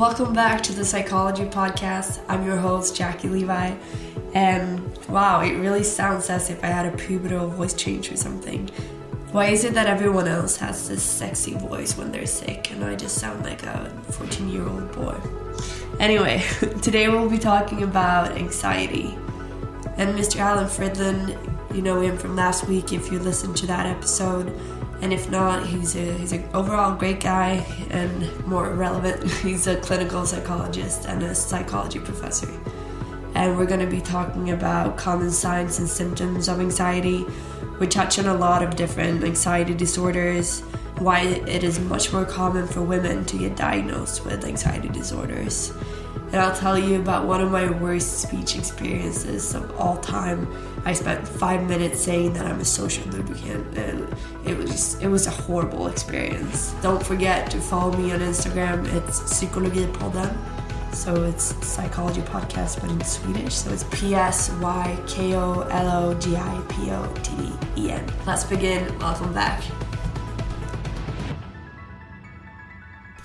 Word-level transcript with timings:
Welcome 0.00 0.32
back 0.32 0.62
to 0.62 0.72
the 0.72 0.82
Psychology 0.82 1.44
Podcast. 1.44 2.24
I'm 2.26 2.46
your 2.46 2.56
host, 2.56 2.96
Jackie 2.96 3.28
Levi. 3.28 3.74
And 4.32 4.96
wow, 5.08 5.42
it 5.42 5.52
really 5.58 5.82
sounds 5.82 6.30
as 6.30 6.48
if 6.48 6.64
I 6.64 6.68
had 6.68 6.86
a 6.86 6.96
pubertal 6.96 7.50
voice 7.50 7.74
change 7.74 8.10
or 8.10 8.16
something. 8.16 8.70
Why 9.32 9.48
is 9.48 9.62
it 9.64 9.74
that 9.74 9.88
everyone 9.88 10.26
else 10.26 10.56
has 10.56 10.88
this 10.88 11.02
sexy 11.02 11.52
voice 11.52 11.98
when 11.98 12.12
they're 12.12 12.24
sick 12.24 12.70
and 12.70 12.82
I 12.82 12.96
just 12.96 13.18
sound 13.18 13.44
like 13.44 13.62
a 13.64 13.90
14 14.12 14.48
year 14.48 14.66
old 14.66 14.90
boy? 14.92 15.20
Anyway, 15.98 16.42
today 16.80 17.10
we'll 17.10 17.28
be 17.28 17.36
talking 17.36 17.82
about 17.82 18.38
anxiety. 18.38 19.18
And 19.98 20.18
Mr. 20.18 20.36
Alan 20.36 20.64
Fridlund, 20.64 21.36
you 21.76 21.82
know 21.82 22.00
him 22.00 22.16
from 22.16 22.36
last 22.36 22.66
week 22.66 22.94
if 22.94 23.12
you 23.12 23.18
listened 23.18 23.54
to 23.58 23.66
that 23.66 23.84
episode 23.84 24.58
and 25.02 25.12
if 25.14 25.30
not, 25.30 25.66
he's 25.66 25.96
a 25.96 26.12
he's 26.18 26.32
an 26.32 26.48
overall 26.52 26.94
great 26.94 27.20
guy 27.20 27.64
and 27.90 28.46
more 28.46 28.70
relevant. 28.70 29.30
He's 29.42 29.66
a 29.66 29.76
clinical 29.76 30.26
psychologist 30.26 31.06
and 31.06 31.22
a 31.22 31.34
psychology 31.34 31.98
professor. 31.98 32.50
And 33.34 33.56
we're 33.56 33.66
going 33.66 33.80
to 33.80 33.86
be 33.86 34.00
talking 34.00 34.50
about 34.50 34.98
common 34.98 35.30
signs 35.30 35.78
and 35.78 35.88
symptoms 35.88 36.48
of 36.48 36.60
anxiety. 36.60 37.24
We 37.78 37.86
touch 37.86 38.18
on 38.18 38.26
a 38.26 38.34
lot 38.34 38.62
of 38.62 38.76
different 38.76 39.24
anxiety 39.24 39.72
disorders, 39.72 40.60
why 40.98 41.22
it 41.22 41.64
is 41.64 41.80
much 41.80 42.12
more 42.12 42.26
common 42.26 42.66
for 42.66 42.82
women 42.82 43.24
to 43.26 43.38
get 43.38 43.56
diagnosed 43.56 44.26
with 44.26 44.44
anxiety 44.44 44.88
disorders. 44.88 45.72
And 46.32 46.36
I'll 46.40 46.54
tell 46.54 46.78
you 46.78 47.00
about 47.00 47.26
one 47.26 47.40
of 47.40 47.50
my 47.50 47.68
worst 47.68 48.20
speech 48.20 48.56
experiences 48.56 49.52
of 49.54 49.76
all 49.80 49.96
time 49.96 50.46
I 50.84 50.92
spent 50.94 51.26
five 51.26 51.68
minutes 51.68 52.00
saying 52.00 52.34
that 52.34 52.46
I'm 52.46 52.60
a 52.60 52.64
social 52.64 53.04
lubricant, 53.10 53.76
and 53.76 54.08
it 54.46 54.56
was 54.56 54.70
just, 54.70 55.02
it 55.02 55.08
was 55.08 55.26
a 55.26 55.30
horrible 55.30 55.88
experience. 55.88 56.74
Don't 56.82 57.04
forget 57.04 57.50
to 57.50 57.60
follow 57.60 57.96
me 57.96 58.12
on 58.12 58.20
Instagram. 58.20 58.86
It's 58.94 59.20
psykologipodden. 59.20 60.36
So 60.94 61.24
it's 61.24 61.54
psychology 61.66 62.22
podcast, 62.22 62.80
but 62.80 62.90
in 62.90 63.04
Swedish. 63.04 63.54
So 63.54 63.72
it's 63.72 63.84
P 63.90 64.14
S 64.14 64.50
Y 64.60 64.98
K 65.06 65.34
O 65.34 65.60
L 65.62 66.10
O 66.10 66.14
G 66.14 66.36
I 66.36 66.62
P 66.68 66.90
O 66.90 67.12
T 67.22 67.52
E 67.76 67.90
N. 67.90 68.04
Let's 68.26 68.44
begin. 68.44 68.98
Welcome 68.98 69.32
back. 69.32 69.62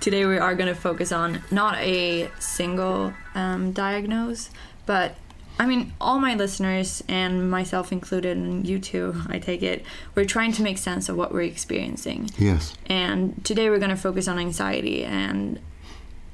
Today 0.06 0.28
we 0.28 0.38
are 0.38 0.54
going 0.54 0.70
to 0.70 0.80
focus 0.80 1.12
on 1.12 1.42
not 1.50 1.80
a 1.80 2.30
single 2.38 3.12
um, 3.34 3.72
diagnose, 3.72 4.52
but 4.86 5.16
I 5.58 5.66
mean, 5.66 5.94
all 6.00 6.20
my 6.20 6.36
listeners 6.36 7.04
and 7.08 7.50
myself 7.50 7.92
included, 7.92 8.38
and 8.38 8.68
you 8.68 8.78
too, 8.78 9.20
I 9.30 9.40
take 9.40 9.64
it, 9.64 9.84
we're 10.14 10.26
trying 10.26 10.52
to 10.52 10.62
make 10.62 10.78
sense 10.78 11.10
of 11.10 11.16
what 11.16 11.34
we're 11.34 11.42
experiencing. 11.42 12.30
Yes. 12.38 12.76
And 12.86 13.44
today 13.44 13.68
we're 13.68 13.80
going 13.80 13.90
to 13.90 13.96
focus 13.96 14.28
on 14.28 14.38
anxiety. 14.38 15.04
And 15.04 15.60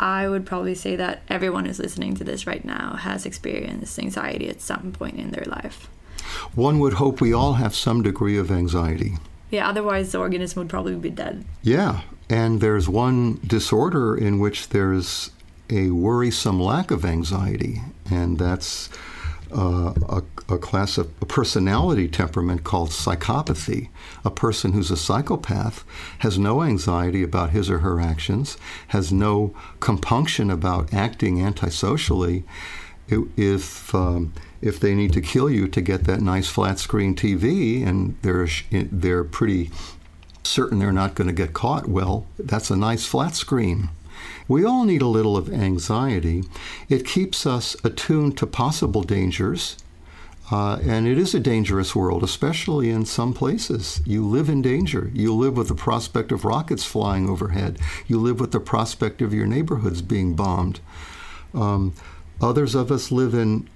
I 0.01 0.27
would 0.27 0.45
probably 0.45 0.75
say 0.75 0.97
that 0.97 1.21
everyone 1.29 1.63
who's 1.63 1.79
listening 1.79 2.13
to 2.15 2.25
this 2.25 2.45
right 2.45 2.65
now 2.65 2.97
has 2.97 3.25
experienced 3.25 3.97
anxiety 3.97 4.49
at 4.49 4.59
some 4.59 4.91
point 4.91 5.17
in 5.17 5.31
their 5.31 5.45
life. 5.45 5.89
One 6.55 6.79
would 6.79 6.95
hope 6.95 7.21
we 7.21 7.31
all 7.31 7.53
have 7.53 7.73
some 7.73 8.03
degree 8.03 8.37
of 8.37 8.51
anxiety. 8.51 9.13
Yeah, 9.51 9.67
otherwise 9.67 10.11
the 10.13 10.17
organism 10.17 10.61
would 10.61 10.69
probably 10.69 10.95
be 10.95 11.09
dead. 11.09 11.45
Yeah. 11.61 12.01
And 12.29 12.61
there's 12.61 12.87
one 12.87 13.39
disorder 13.45 14.15
in 14.15 14.39
which 14.39 14.69
there's 14.69 15.31
a 15.69 15.91
worrisome 15.91 16.59
lack 16.59 16.89
of 16.89 17.05
anxiety, 17.05 17.81
and 18.09 18.39
that's 18.39 18.89
uh, 19.55 19.93
a, 20.07 20.23
a, 20.53 20.57
class 20.57 20.97
of 20.97 21.11
a 21.21 21.25
personality 21.25 22.07
temperament 22.07 22.63
called 22.63 22.89
psychopathy. 22.89 23.89
A 24.23 24.31
person 24.31 24.71
who's 24.71 24.91
a 24.91 24.97
psychopath 24.97 25.83
has 26.19 26.39
no 26.39 26.63
anxiety 26.63 27.21
about 27.21 27.49
his 27.49 27.69
or 27.69 27.79
her 27.79 27.99
actions, 27.99 28.57
has 28.89 29.11
no 29.11 29.53
compunction 29.81 30.49
about 30.49 30.93
acting 30.93 31.41
antisocially. 31.43 32.45
If 33.09 33.93
um, 33.93 34.33
if 34.61 34.79
they 34.79 34.93
need 34.93 35.13
to 35.13 35.21
kill 35.21 35.49
you 35.49 35.67
to 35.67 35.81
get 35.81 36.03
that 36.05 36.21
nice 36.21 36.47
flat 36.47 36.79
screen 36.79 37.15
TV, 37.15 37.85
and 37.85 38.17
they're 38.21 38.47
they're 38.71 39.23
pretty 39.23 39.71
certain 40.43 40.79
they're 40.79 40.91
not 40.91 41.15
going 41.15 41.27
to 41.27 41.33
get 41.33 41.53
caught, 41.53 41.87
well, 41.87 42.25
that's 42.37 42.69
a 42.69 42.75
nice 42.75 43.05
flat 43.05 43.35
screen. 43.35 43.89
We 44.47 44.65
all 44.65 44.83
need 44.85 45.01
a 45.01 45.07
little 45.07 45.37
of 45.37 45.51
anxiety. 45.51 46.43
It 46.89 47.05
keeps 47.05 47.45
us 47.45 47.75
attuned 47.83 48.37
to 48.37 48.47
possible 48.47 49.03
dangers. 49.03 49.77
Uh, 50.51 50.79
and 50.83 51.07
it 51.07 51.17
is 51.17 51.33
a 51.33 51.39
dangerous 51.39 51.95
world, 51.95 52.23
especially 52.23 52.89
in 52.89 53.05
some 53.05 53.33
places. 53.33 54.01
You 54.05 54.25
live 54.27 54.49
in 54.49 54.61
danger. 54.61 55.09
You 55.13 55.33
live 55.33 55.55
with 55.55 55.69
the 55.69 55.75
prospect 55.75 56.33
of 56.33 56.43
rockets 56.43 56.83
flying 56.83 57.29
overhead. 57.29 57.79
You 58.05 58.19
live 58.19 58.41
with 58.41 58.51
the 58.51 58.59
prospect 58.59 59.21
of 59.21 59.33
your 59.33 59.45
neighborhoods 59.45 60.01
being 60.01 60.35
bombed. 60.35 60.81
Um, 61.53 61.93
others 62.41 62.75
of 62.75 62.91
us 62.91 63.13
live 63.13 63.33
in 63.33 63.69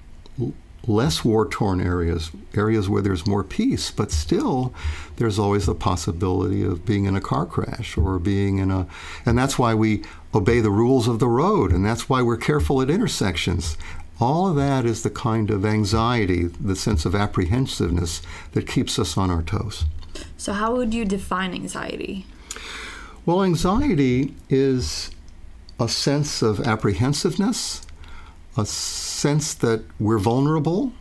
less 0.88 1.26
war 1.26 1.48
torn 1.48 1.82
areas, 1.82 2.32
areas 2.54 2.90
where 2.90 3.02
there's 3.02 3.28
more 3.28 3.44
peace, 3.44 3.92
but 3.92 4.12
still 4.12 4.74
there's 5.18 5.40
always 5.40 5.66
the 5.66 5.76
possibility 5.76 6.64
of 6.64 6.86
being 6.86 7.06
in 7.06 7.16
a 7.16 7.22
car 7.22 7.46
crash 7.46 7.98
or 7.98 8.20
being 8.20 8.58
in 8.58 8.72
a. 8.72 8.88
And 9.26 9.38
that's 9.38 9.58
why 9.58 9.74
we 9.74 10.04
obey 10.34 10.60
the 10.60 10.72
rules 10.72 11.08
of 11.08 11.20
the 11.20 11.28
road, 11.28 11.72
and 11.72 11.86
that's 11.86 12.10
why 12.10 12.22
we're 12.22 12.38
careful 12.38 12.82
at 12.82 12.90
intersections. 12.90 13.78
All 14.20 14.48
of 14.48 14.56
that 14.56 14.86
is 14.86 15.04
the 15.04 15.10
kind 15.10 15.50
of 15.50 15.66
anxiety, 15.66 16.44
the 16.46 16.76
sense 16.76 17.06
of 17.06 17.16
apprehensiveness 17.16 18.22
that 18.54 18.68
keeps 18.68 18.98
us 18.98 19.18
on 19.18 19.30
our 19.30 19.42
toes. 19.42 19.86
So, 20.38 20.54
how 20.54 20.76
would 20.76 20.94
you 20.94 21.04
define 21.04 21.54
anxiety? 21.54 22.26
Well, 23.26 23.44
anxiety 23.44 24.36
is 24.50 25.12
a 25.80 25.90
sense 25.90 26.42
of 26.42 26.62
apprehensiveness, 26.62 27.85
a 28.58 28.66
sense 28.66 29.54
that 29.56 29.84
we're 30.00 30.20
vulnerable, 30.20 30.94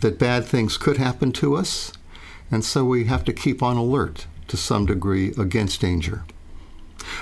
that 0.00 0.18
bad 0.18 0.44
things 0.44 0.76
could 0.76 0.96
happen 0.96 1.32
to 1.32 1.56
us, 1.56 1.92
and 2.50 2.64
so 2.64 2.84
we 2.84 3.04
have 3.04 3.24
to 3.24 3.32
keep 3.32 3.62
on 3.62 3.76
alert 3.76 4.26
to 4.48 4.56
some 4.56 4.86
degree 4.86 5.32
against 5.38 5.80
danger. 5.80 6.24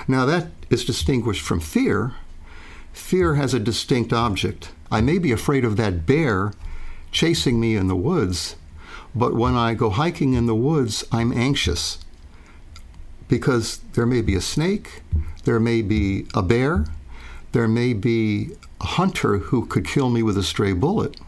Now, 0.07 0.25
that 0.25 0.47
is 0.69 0.85
distinguished 0.85 1.41
from 1.41 1.59
fear. 1.59 2.13
Fear 2.93 3.35
has 3.35 3.53
a 3.53 3.59
distinct 3.59 4.11
object. 4.11 4.71
I 4.91 5.01
may 5.01 5.19
be 5.19 5.31
afraid 5.31 5.63
of 5.63 5.77
that 5.77 6.05
bear 6.05 6.53
chasing 7.11 7.59
me 7.59 7.75
in 7.75 7.87
the 7.87 7.95
woods, 7.95 8.55
but 9.15 9.35
when 9.35 9.55
I 9.55 9.73
go 9.73 9.89
hiking 9.89 10.33
in 10.33 10.45
the 10.45 10.55
woods, 10.55 11.03
I'm 11.11 11.31
anxious 11.31 11.99
because 13.27 13.77
there 13.93 14.05
may 14.05 14.21
be 14.21 14.35
a 14.35 14.41
snake, 14.41 15.03
there 15.43 15.59
may 15.59 15.81
be 15.81 16.25
a 16.33 16.41
bear, 16.41 16.85
there 17.51 17.67
may 17.67 17.93
be 17.93 18.51
hunter 18.81 19.37
who 19.37 19.65
could 19.65 19.87
kill 19.87 20.09
me 20.09 20.23
with 20.23 20.37
a 20.37 20.43
stray 20.43 20.73
bullet. 20.73 21.19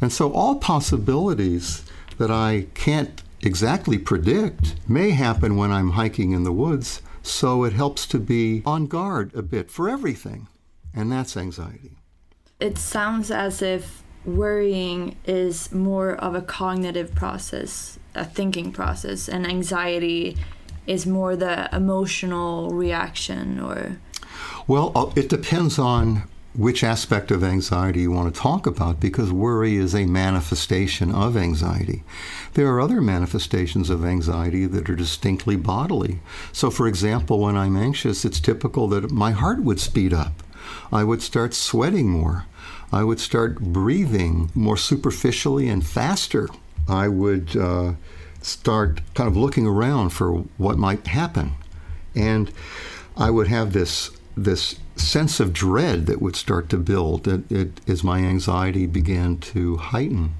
And 0.00 0.12
so, 0.12 0.32
all 0.32 0.56
possibilities 0.56 1.84
that 2.18 2.30
I 2.30 2.66
can't 2.74 3.22
exactly 3.42 3.98
predict 3.98 4.76
may 4.88 5.10
happen 5.10 5.56
when 5.56 5.70
I'm 5.70 5.90
hiking 5.90 6.32
in 6.32 6.44
the 6.44 6.52
woods, 6.52 7.02
so 7.22 7.64
it 7.64 7.72
helps 7.72 8.06
to 8.08 8.18
be 8.18 8.62
on 8.66 8.86
guard 8.86 9.34
a 9.34 9.42
bit 9.42 9.70
for 9.70 9.88
everything, 9.88 10.48
and 10.94 11.10
that's 11.10 11.36
anxiety. 11.36 11.92
It 12.60 12.78
sounds 12.78 13.30
as 13.30 13.62
if 13.62 14.02
worrying 14.24 15.16
is 15.26 15.72
more 15.72 16.12
of 16.12 16.34
a 16.34 16.42
cognitive 16.42 17.14
process, 17.14 17.98
a 18.14 18.24
thinking 18.24 18.72
process, 18.72 19.28
and 19.28 19.46
anxiety 19.46 20.36
is 20.86 21.06
more 21.06 21.36
the 21.36 21.74
emotional 21.74 22.70
reaction 22.70 23.58
or 23.58 23.98
well 24.66 24.92
uh, 24.94 25.10
it 25.16 25.28
depends 25.28 25.78
on 25.78 26.24
which 26.54 26.84
aspect 26.84 27.30
of 27.32 27.42
anxiety 27.42 28.02
you 28.02 28.12
want 28.12 28.32
to 28.32 28.40
talk 28.40 28.66
about 28.66 29.00
because 29.00 29.32
worry 29.32 29.76
is 29.76 29.94
a 29.94 30.06
manifestation 30.06 31.12
of 31.12 31.36
anxiety. 31.36 32.04
There 32.54 32.68
are 32.68 32.80
other 32.80 33.00
manifestations 33.00 33.90
of 33.90 34.04
anxiety 34.04 34.66
that 34.66 34.88
are 34.88 34.94
distinctly 34.94 35.56
bodily. 35.56 36.20
So, 36.52 36.70
for 36.70 36.86
example, 36.86 37.40
when 37.40 37.56
I'm 37.56 37.76
anxious, 37.76 38.24
it's 38.24 38.38
typical 38.38 38.86
that 38.88 39.10
my 39.10 39.32
heart 39.32 39.62
would 39.62 39.80
speed 39.80 40.12
up. 40.12 40.44
I 40.92 41.02
would 41.02 41.22
start 41.22 41.54
sweating 41.54 42.08
more. 42.08 42.46
I 42.92 43.02
would 43.02 43.18
start 43.18 43.58
breathing 43.58 44.50
more 44.54 44.76
superficially 44.76 45.68
and 45.68 45.84
faster. 45.84 46.48
I 46.88 47.08
would 47.08 47.56
uh, 47.56 47.94
start 48.42 49.00
kind 49.14 49.28
of 49.28 49.36
looking 49.36 49.66
around 49.66 50.10
for 50.10 50.44
what 50.56 50.78
might 50.78 51.08
happen. 51.08 51.54
And 52.14 52.52
I 53.16 53.30
would 53.30 53.48
have 53.48 53.72
this 53.72 54.10
this 54.36 54.76
sense 54.96 55.40
of 55.40 55.52
dread 55.52 56.06
that 56.06 56.22
would 56.22 56.36
start 56.36 56.68
to 56.70 56.76
build 56.76 57.26
it, 57.26 57.50
it, 57.50 57.80
as 57.88 58.04
my 58.04 58.18
anxiety 58.18 58.86
began 58.86 59.38
to 59.38 59.76
heighten. 59.76 60.34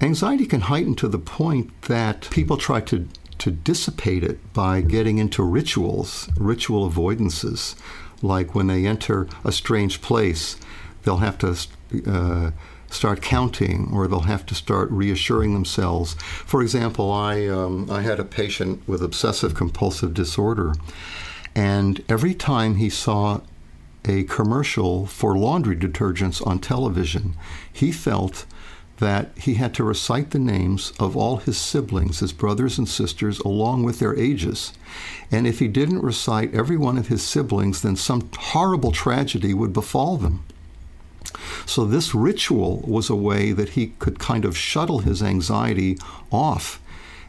Anxiety 0.00 0.46
can 0.46 0.62
heighten 0.62 0.94
to 0.96 1.08
the 1.08 1.18
point 1.18 1.82
that 1.82 2.28
people 2.30 2.56
try 2.56 2.80
to, 2.82 3.08
to 3.38 3.50
dissipate 3.50 4.24
it 4.24 4.52
by 4.52 4.80
getting 4.80 5.18
into 5.18 5.42
rituals, 5.42 6.28
ritual 6.36 6.90
avoidances. 6.90 7.74
Like 8.22 8.54
when 8.54 8.66
they 8.66 8.86
enter 8.86 9.28
a 9.44 9.52
strange 9.52 10.00
place, 10.00 10.56
they'll 11.02 11.18
have 11.18 11.38
to 11.38 11.56
uh, 12.06 12.50
start 12.90 13.20
counting 13.20 13.90
or 13.92 14.06
they'll 14.08 14.20
have 14.20 14.46
to 14.46 14.54
start 14.54 14.90
reassuring 14.90 15.54
themselves. 15.54 16.14
For 16.14 16.62
example, 16.62 17.12
I, 17.12 17.46
um, 17.46 17.90
I 17.90 18.02
had 18.02 18.20
a 18.20 18.24
patient 18.24 18.86
with 18.88 19.02
obsessive 19.02 19.54
compulsive 19.54 20.14
disorder, 20.14 20.74
and 21.54 22.02
every 22.08 22.34
time 22.34 22.76
he 22.76 22.90
saw 22.90 23.40
a 24.08 24.24
commercial 24.24 25.06
for 25.06 25.36
laundry 25.36 25.76
detergents 25.76 26.44
on 26.46 26.58
television. 26.58 27.34
He 27.72 27.92
felt 27.92 28.46
that 28.98 29.36
he 29.36 29.54
had 29.54 29.74
to 29.74 29.84
recite 29.84 30.30
the 30.30 30.38
names 30.38 30.92
of 30.98 31.16
all 31.16 31.36
his 31.36 31.58
siblings, 31.58 32.20
his 32.20 32.32
brothers 32.32 32.78
and 32.78 32.88
sisters, 32.88 33.38
along 33.40 33.82
with 33.82 33.98
their 33.98 34.16
ages. 34.16 34.72
And 35.30 35.46
if 35.46 35.58
he 35.58 35.68
didn't 35.68 36.02
recite 36.02 36.54
every 36.54 36.76
one 36.76 36.96
of 36.96 37.08
his 37.08 37.22
siblings, 37.22 37.82
then 37.82 37.96
some 37.96 38.30
horrible 38.34 38.92
tragedy 38.92 39.52
would 39.52 39.72
befall 39.72 40.16
them. 40.16 40.44
So, 41.66 41.84
this 41.84 42.14
ritual 42.14 42.78
was 42.86 43.10
a 43.10 43.16
way 43.16 43.52
that 43.52 43.70
he 43.70 43.88
could 43.98 44.18
kind 44.18 44.44
of 44.44 44.56
shuttle 44.56 45.00
his 45.00 45.22
anxiety 45.22 45.98
off. 46.30 46.80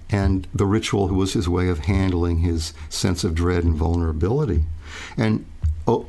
And 0.09 0.47
the 0.53 0.65
ritual 0.65 1.09
was 1.09 1.33
his 1.33 1.49
way 1.49 1.67
of 1.67 1.79
handling 1.79 2.39
his 2.39 2.73
sense 2.87 3.23
of 3.25 3.35
dread 3.35 3.65
and 3.65 3.75
vulnerability. 3.75 4.63
And 5.17 5.45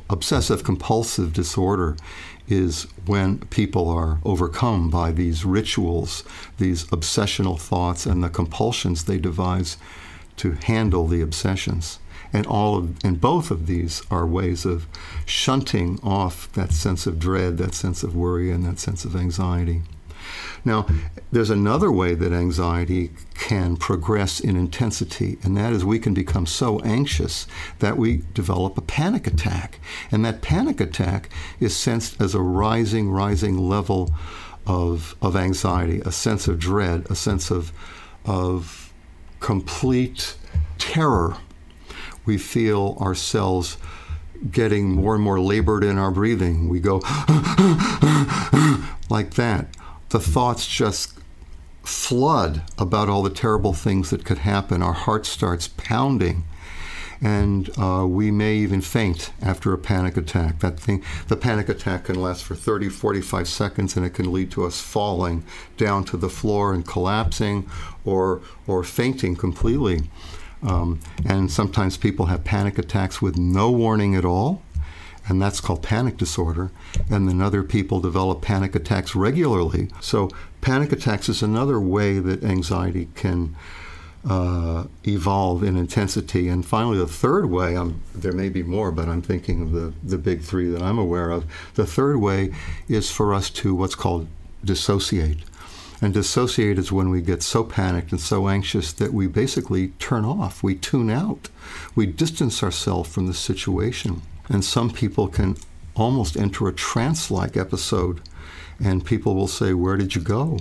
obsessive 0.09 0.63
compulsive 0.63 1.33
disorder 1.33 1.97
is 2.47 2.87
when 3.05 3.39
people 3.47 3.87
are 3.89 4.19
overcome 4.25 4.89
by 4.89 5.11
these 5.11 5.45
rituals, 5.45 6.23
these 6.57 6.85
obsessional 6.85 7.59
thoughts, 7.59 8.05
and 8.05 8.23
the 8.23 8.29
compulsions 8.29 9.03
they 9.03 9.17
devise 9.17 9.77
to 10.37 10.51
handle 10.63 11.07
the 11.07 11.21
obsessions. 11.21 11.99
And 12.31 12.45
all 12.45 12.77
of, 12.77 13.03
and 13.03 13.19
both 13.19 13.51
of 13.51 13.67
these 13.67 14.03
are 14.11 14.25
ways 14.25 14.65
of 14.65 14.87
shunting 15.25 15.99
off 16.03 16.51
that 16.53 16.71
sense 16.71 17.07
of 17.07 17.19
dread, 17.19 17.57
that 17.57 17.73
sense 17.73 18.03
of 18.03 18.15
worry, 18.15 18.51
and 18.51 18.63
that 18.65 18.79
sense 18.79 19.05
of 19.05 19.15
anxiety. 19.15 19.81
Now, 20.65 20.85
there's 21.31 21.49
another 21.49 21.91
way 21.91 22.15
that 22.15 22.33
anxiety 22.33 23.11
can 23.35 23.77
progress 23.77 24.39
in 24.39 24.55
intensity, 24.55 25.37
and 25.43 25.55
that 25.57 25.73
is 25.73 25.85
we 25.85 25.99
can 25.99 26.13
become 26.13 26.45
so 26.45 26.79
anxious 26.79 27.47
that 27.79 27.97
we 27.97 28.23
develop 28.33 28.77
a 28.77 28.81
panic 28.81 29.27
attack. 29.27 29.79
And 30.11 30.25
that 30.25 30.41
panic 30.41 30.81
attack 30.81 31.29
is 31.59 31.75
sensed 31.75 32.21
as 32.21 32.35
a 32.35 32.41
rising, 32.41 33.09
rising 33.09 33.57
level 33.57 34.11
of, 34.65 35.15
of 35.21 35.35
anxiety, 35.35 36.01
a 36.05 36.11
sense 36.11 36.47
of 36.47 36.59
dread, 36.59 37.05
a 37.09 37.15
sense 37.15 37.51
of, 37.51 37.71
of 38.25 38.93
complete 39.39 40.35
terror. 40.77 41.37
We 42.25 42.37
feel 42.37 42.97
ourselves 42.99 43.77
getting 44.51 44.91
more 44.91 45.15
and 45.15 45.23
more 45.23 45.39
labored 45.39 45.83
in 45.83 45.97
our 45.97 46.11
breathing. 46.11 46.69
We 46.69 46.79
go 46.79 46.97
like 49.09 49.33
that 49.35 49.67
the 50.09 50.19
thoughts 50.19 50.67
just 50.67 51.13
flood 51.83 52.61
about 52.77 53.09
all 53.09 53.23
the 53.23 53.29
terrible 53.29 53.73
things 53.73 54.09
that 54.09 54.25
could 54.25 54.39
happen. 54.39 54.81
Our 54.81 54.93
heart 54.93 55.25
starts 55.25 55.67
pounding, 55.67 56.43
and 57.21 57.69
uh, 57.77 58.05
we 58.07 58.31
may 58.31 58.55
even 58.57 58.81
faint 58.81 59.31
after 59.41 59.73
a 59.73 59.77
panic 59.77 60.17
attack. 60.17 60.59
That 60.59 60.79
thing, 60.79 61.03
the 61.27 61.35
panic 61.35 61.69
attack 61.69 62.05
can 62.05 62.21
last 62.21 62.43
for 62.43 62.55
30, 62.55 62.89
45 62.89 63.47
seconds, 63.47 63.97
and 63.97 64.05
it 64.05 64.11
can 64.11 64.31
lead 64.31 64.51
to 64.51 64.65
us 64.65 64.81
falling 64.81 65.43
down 65.77 66.03
to 66.05 66.17
the 66.17 66.29
floor 66.29 66.73
and 66.73 66.85
collapsing, 66.85 67.69
or 68.05 68.41
or 68.67 68.83
fainting 68.83 69.35
completely. 69.35 70.09
Um, 70.61 70.99
and 71.25 71.49
sometimes 71.49 71.95
people 71.95 72.25
have 72.25 72.43
panic 72.43 72.77
attacks 72.77 73.21
with 73.21 73.37
no 73.37 73.71
warning 73.71 74.15
at 74.15 74.25
all 74.25 74.61
and 75.29 75.41
that's 75.41 75.61
called 75.61 75.83
panic 75.83 76.17
disorder. 76.17 76.71
And 77.09 77.29
then 77.29 77.41
other 77.41 77.63
people 77.63 78.01
develop 78.01 78.41
panic 78.41 78.75
attacks 78.75 79.15
regularly. 79.15 79.89
So, 80.01 80.29
panic 80.61 80.91
attacks 80.91 81.29
is 81.29 81.41
another 81.41 81.79
way 81.79 82.19
that 82.19 82.43
anxiety 82.43 83.07
can 83.15 83.55
uh, 84.27 84.85
evolve 85.07 85.63
in 85.63 85.77
intensity. 85.77 86.49
And 86.49 86.65
finally, 86.65 86.97
the 86.97 87.07
third 87.07 87.45
way, 87.45 87.77
I'm, 87.77 88.01
there 88.13 88.33
may 88.33 88.49
be 88.49 88.63
more, 88.63 88.91
but 88.91 89.07
I'm 89.07 89.21
thinking 89.21 89.61
of 89.61 89.71
the, 89.71 89.93
the 90.03 90.17
big 90.17 90.41
three 90.41 90.69
that 90.71 90.81
I'm 90.81 90.99
aware 90.99 91.29
of. 91.29 91.45
The 91.75 91.85
third 91.85 92.17
way 92.17 92.51
is 92.87 93.11
for 93.11 93.33
us 93.33 93.49
to 93.51 93.73
what's 93.73 93.95
called 93.95 94.27
dissociate. 94.65 95.37
And 96.01 96.13
dissociate 96.13 96.79
is 96.79 96.91
when 96.91 97.09
we 97.09 97.21
get 97.21 97.43
so 97.43 97.63
panicked 97.63 98.11
and 98.11 98.21
so 98.21 98.47
anxious 98.47 98.93
that 98.93 99.13
we 99.13 99.27
basically 99.27 99.89
turn 99.99 100.23
off, 100.25 100.63
we 100.63 100.75
tune 100.75 101.09
out, 101.09 101.49
we 101.93 102.05
distance 102.05 102.63
ourselves 102.63 103.09
from 103.09 103.27
the 103.27 103.33
situation. 103.33 104.21
And 104.49 104.65
some 104.65 104.89
people 104.89 105.27
can 105.27 105.55
almost 105.95 106.35
enter 106.35 106.67
a 106.67 106.73
trance 106.73 107.29
like 107.29 107.55
episode, 107.55 108.21
and 108.83 109.05
people 109.05 109.35
will 109.35 109.47
say, 109.47 109.73
Where 109.73 109.97
did 109.97 110.15
you 110.15 110.21
go? 110.21 110.59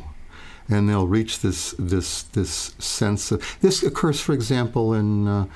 And 0.69 0.89
they'll 0.89 1.07
reach 1.07 1.41
this, 1.41 1.75
this, 1.79 2.25
this 2.25 2.75
sense 2.79 3.33
of. 3.33 3.57
This 3.63 3.83
occurs, 3.83 4.21
for 4.21 4.35
example, 4.35 4.93
in, 4.93 5.27
uh, 5.27 5.47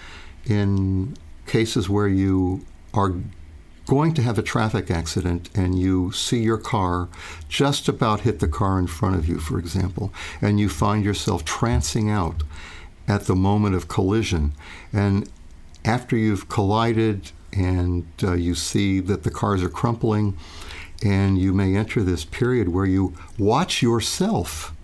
in 0.46 1.16
cases 1.46 1.90
where 1.90 2.08
you 2.08 2.64
are 2.94 3.14
going 3.86 4.14
to 4.14 4.22
have 4.22 4.38
a 4.38 4.42
traffic 4.42 4.90
accident 4.90 5.50
and 5.54 5.78
you 5.78 6.12
see 6.12 6.40
your 6.40 6.56
car 6.56 7.08
just 7.48 7.88
about 7.88 8.20
hit 8.20 8.38
the 8.38 8.48
car 8.48 8.78
in 8.78 8.86
front 8.86 9.16
of 9.16 9.28
you, 9.28 9.38
for 9.38 9.58
example, 9.58 10.12
and 10.40 10.58
you 10.60 10.68
find 10.68 11.04
yourself 11.04 11.44
trancing 11.44 12.10
out 12.10 12.42
at 13.08 13.22
the 13.22 13.34
moment 13.34 13.74
of 13.74 13.88
collision. 13.88 14.52
And 14.92 15.28
after 15.84 16.16
you've 16.16 16.48
collided 16.48 17.32
and 17.52 18.06
uh, 18.22 18.32
you 18.32 18.54
see 18.54 19.00
that 19.00 19.22
the 19.22 19.30
cars 19.30 19.62
are 19.62 19.68
crumpling, 19.68 20.36
and 21.04 21.38
you 21.38 21.52
may 21.52 21.76
enter 21.76 22.02
this 22.02 22.24
period 22.24 22.68
where 22.68 22.86
you 22.86 23.14
watch 23.38 23.82
yourself 23.82 24.74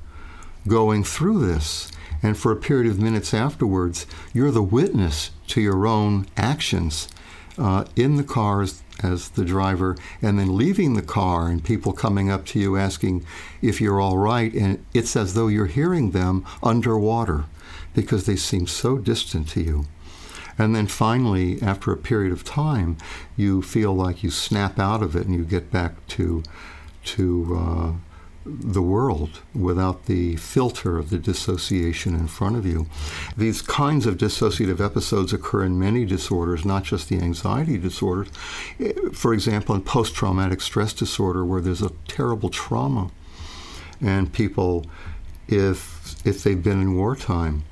going 0.67 1.05
through 1.05 1.47
this. 1.47 1.91
And 2.23 2.37
for 2.37 2.50
a 2.50 2.56
period 2.56 2.91
of 2.91 3.00
minutes 3.00 3.32
afterwards, 3.32 4.06
you're 4.32 4.50
the 4.50 4.62
witness 4.62 5.31
to 5.49 5.61
your 5.61 5.87
own 5.87 6.26
actions 6.37 7.09
uh, 7.56 7.85
in 7.94 8.17
the 8.17 8.25
cars 8.25 8.82
as 9.00 9.31
the 9.31 9.44
driver, 9.44 9.97
and 10.21 10.38
then 10.38 10.56
leaving 10.56 10.94
the 10.94 11.03
car, 11.03 11.49
and 11.49 11.62
people 11.62 11.93
coming 11.93 12.31
up 12.31 12.44
to 12.47 12.59
you 12.59 12.76
asking 12.76 13.25
if 13.62 13.81
you're 13.81 14.00
all 14.00 14.19
right. 14.19 14.53
And 14.53 14.85
it's 14.93 15.14
as 15.14 15.35
though 15.35 15.47
you're 15.47 15.67
hearing 15.67 16.11
them 16.11 16.44
underwater 16.62 17.44
because 17.94 18.26
they 18.26 18.37
seem 18.37 18.67
so 18.67 18.99
distant 18.99 19.49
to 19.50 19.62
you. 19.62 19.87
And 20.58 20.75
then 20.75 20.88
finally, 20.88 21.62
after 21.62 21.93
a 21.93 21.96
period 21.96 22.32
of 22.32 22.44
time, 22.44 22.99
you 23.37 23.62
feel 23.62 23.94
like 23.94 24.25
you 24.25 24.31
snap 24.31 24.78
out 24.78 25.02
of 25.02 25.14
it 25.14 25.26
and 25.26 25.34
you 25.34 25.44
get 25.44 25.70
back 25.70 26.06
to 26.08 26.43
to 27.05 27.56
uh, 27.56 27.93
the 28.44 28.82
world 28.82 29.40
without 29.55 30.06
the 30.06 30.37
filter 30.37 30.99
of 30.99 31.10
the 31.10 31.19
dissociation 31.19 32.14
in 32.14 32.26
front 32.26 32.56
of 32.56 32.66
you. 32.66 32.87
These 33.37 33.62
kinds 33.62 34.06
of 34.06 34.16
dissociative 34.16 34.84
episodes 34.84 35.32
occur 35.32 35.64
in 35.64 35.78
many 35.78 36.05
disorders, 36.05 36.64
not 36.64 36.84
just 36.84 37.08
the 37.08 37.19
anxiety 37.19 37.78
disorders. 37.78 38.28
For 39.12 39.32
example, 39.32 39.75
in 39.75 39.82
post 39.82 40.14
traumatic 40.14 40.61
stress 40.61 40.92
disorder, 40.92 41.44
where 41.44 41.61
there's 41.61 41.83
a 41.83 41.92
terrible 42.06 42.49
trauma, 42.49 43.11
and 44.00 44.33
people, 44.33 44.87
if, 45.47 46.26
if 46.26 46.42
they've 46.42 46.62
been 46.62 46.80
in 46.80 46.97
wartime, 46.97 47.64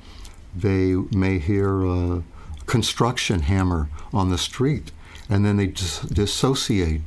they 0.55 0.93
may 1.11 1.39
hear. 1.39 1.85
Uh, 1.85 2.21
construction 2.67 3.41
hammer 3.41 3.89
on 4.13 4.29
the 4.29 4.37
street, 4.37 4.91
and 5.29 5.43
then 5.43 5.57
they 5.57 5.67
dis- 5.67 6.01
dissociate 6.01 7.01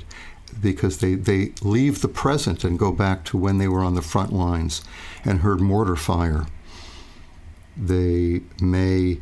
because 0.61 0.99
they, 0.99 1.14
they 1.14 1.52
leave 1.62 2.00
the 2.00 2.09
present 2.09 2.64
and 2.64 2.79
go 2.79 2.90
back 2.90 3.25
to 3.25 3.38
when 3.38 3.59
they 3.59 3.69
were 3.69 3.85
on 3.85 3.95
the 3.95 4.02
front 4.02 4.33
lines 4.33 4.83
and 5.25 5.40
heard 5.40 5.61
mortar 5.61 5.97
fire. 5.97 6.47
They 7.76 8.40
may, 8.61 9.21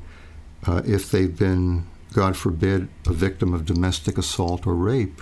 uh, 0.66 0.83
if 0.87 1.11
they've 1.11 1.37
been, 1.37 1.87
God 2.14 2.37
forbid, 2.37 2.88
a 3.07 3.12
victim 3.12 3.52
of 3.52 3.66
domestic 3.66 4.16
assault 4.16 4.66
or 4.66 4.75
rape, 4.75 5.21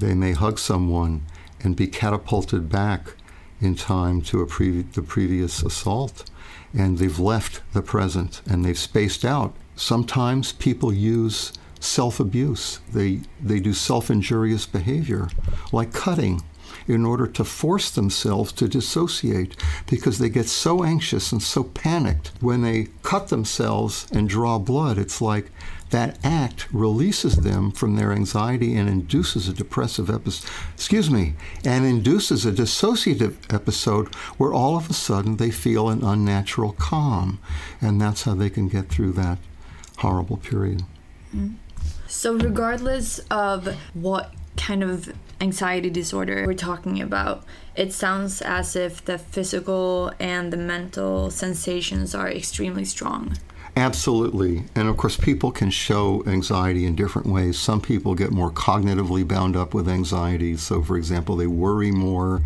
they 0.00 0.14
may 0.14 0.32
hug 0.32 0.58
someone 0.58 1.22
and 1.60 1.76
be 1.76 1.86
catapulted 1.86 2.68
back 2.68 3.14
in 3.60 3.76
time 3.76 4.20
to 4.22 4.44
pre- 4.46 4.82
the 4.82 5.02
previous 5.02 5.62
assault. 5.62 6.28
And 6.74 6.98
they've 6.98 7.18
left 7.18 7.62
the 7.72 7.82
present 7.82 8.42
and 8.50 8.64
they've 8.64 8.78
spaced 8.78 9.24
out 9.24 9.54
Sometimes 9.76 10.52
people 10.52 10.92
use 10.92 11.52
self 11.80 12.20
abuse, 12.20 12.78
they, 12.92 13.20
they 13.42 13.60
do 13.60 13.72
self 13.72 14.10
injurious 14.10 14.66
behavior, 14.66 15.28
like 15.72 15.92
cutting, 15.92 16.42
in 16.86 17.04
order 17.04 17.26
to 17.26 17.44
force 17.44 17.90
themselves 17.90 18.52
to 18.52 18.68
dissociate 18.68 19.56
because 19.88 20.18
they 20.18 20.28
get 20.28 20.46
so 20.46 20.82
anxious 20.84 21.32
and 21.32 21.42
so 21.42 21.64
panicked 21.64 22.32
when 22.40 22.62
they 22.62 22.88
cut 23.02 23.28
themselves 23.28 24.06
and 24.12 24.28
draw 24.28 24.58
blood. 24.58 24.98
It's 24.98 25.20
like 25.20 25.50
that 25.90 26.18
act 26.24 26.66
releases 26.72 27.36
them 27.36 27.70
from 27.70 27.96
their 27.96 28.12
anxiety 28.12 28.74
and 28.76 28.88
induces 28.88 29.46
a 29.46 29.52
depressive 29.52 30.08
episode, 30.08 30.50
excuse 30.74 31.10
me, 31.10 31.34
and 31.64 31.84
induces 31.84 32.46
a 32.46 32.52
dissociative 32.52 33.36
episode 33.52 34.12
where 34.38 34.54
all 34.54 34.76
of 34.76 34.88
a 34.88 34.94
sudden 34.94 35.36
they 35.36 35.50
feel 35.50 35.88
an 35.88 36.02
unnatural 36.02 36.72
calm. 36.72 37.38
And 37.80 38.00
that's 38.00 38.22
how 38.22 38.34
they 38.34 38.48
can 38.48 38.68
get 38.68 38.88
through 38.88 39.12
that 39.12 39.38
horrible 39.98 40.36
period. 40.38 40.82
Mm. 41.34 41.56
So, 42.06 42.34
regardless 42.34 43.20
of 43.30 43.74
what 43.94 44.34
kind 44.56 44.82
of 44.82 45.12
anxiety 45.40 45.90
disorder 45.90 46.44
we're 46.46 46.54
talking 46.54 47.00
about, 47.00 47.44
it 47.74 47.92
sounds 47.92 48.42
as 48.42 48.76
if 48.76 49.04
the 49.04 49.18
physical 49.18 50.12
and 50.20 50.52
the 50.52 50.56
mental 50.56 51.30
sensations 51.30 52.14
are 52.14 52.30
extremely 52.30 52.84
strong. 52.84 53.36
Absolutely. 53.74 54.64
And 54.74 54.88
of 54.88 54.98
course, 54.98 55.16
people 55.16 55.50
can 55.50 55.70
show 55.70 56.22
anxiety 56.26 56.84
in 56.84 56.94
different 56.94 57.28
ways. 57.28 57.58
Some 57.58 57.80
people 57.80 58.14
get 58.14 58.30
more 58.30 58.50
cognitively 58.50 59.26
bound 59.26 59.56
up 59.56 59.72
with 59.72 59.88
anxiety. 59.88 60.58
So, 60.58 60.82
for 60.82 60.98
example, 60.98 61.36
they 61.36 61.46
worry 61.46 61.90
more 61.90 62.42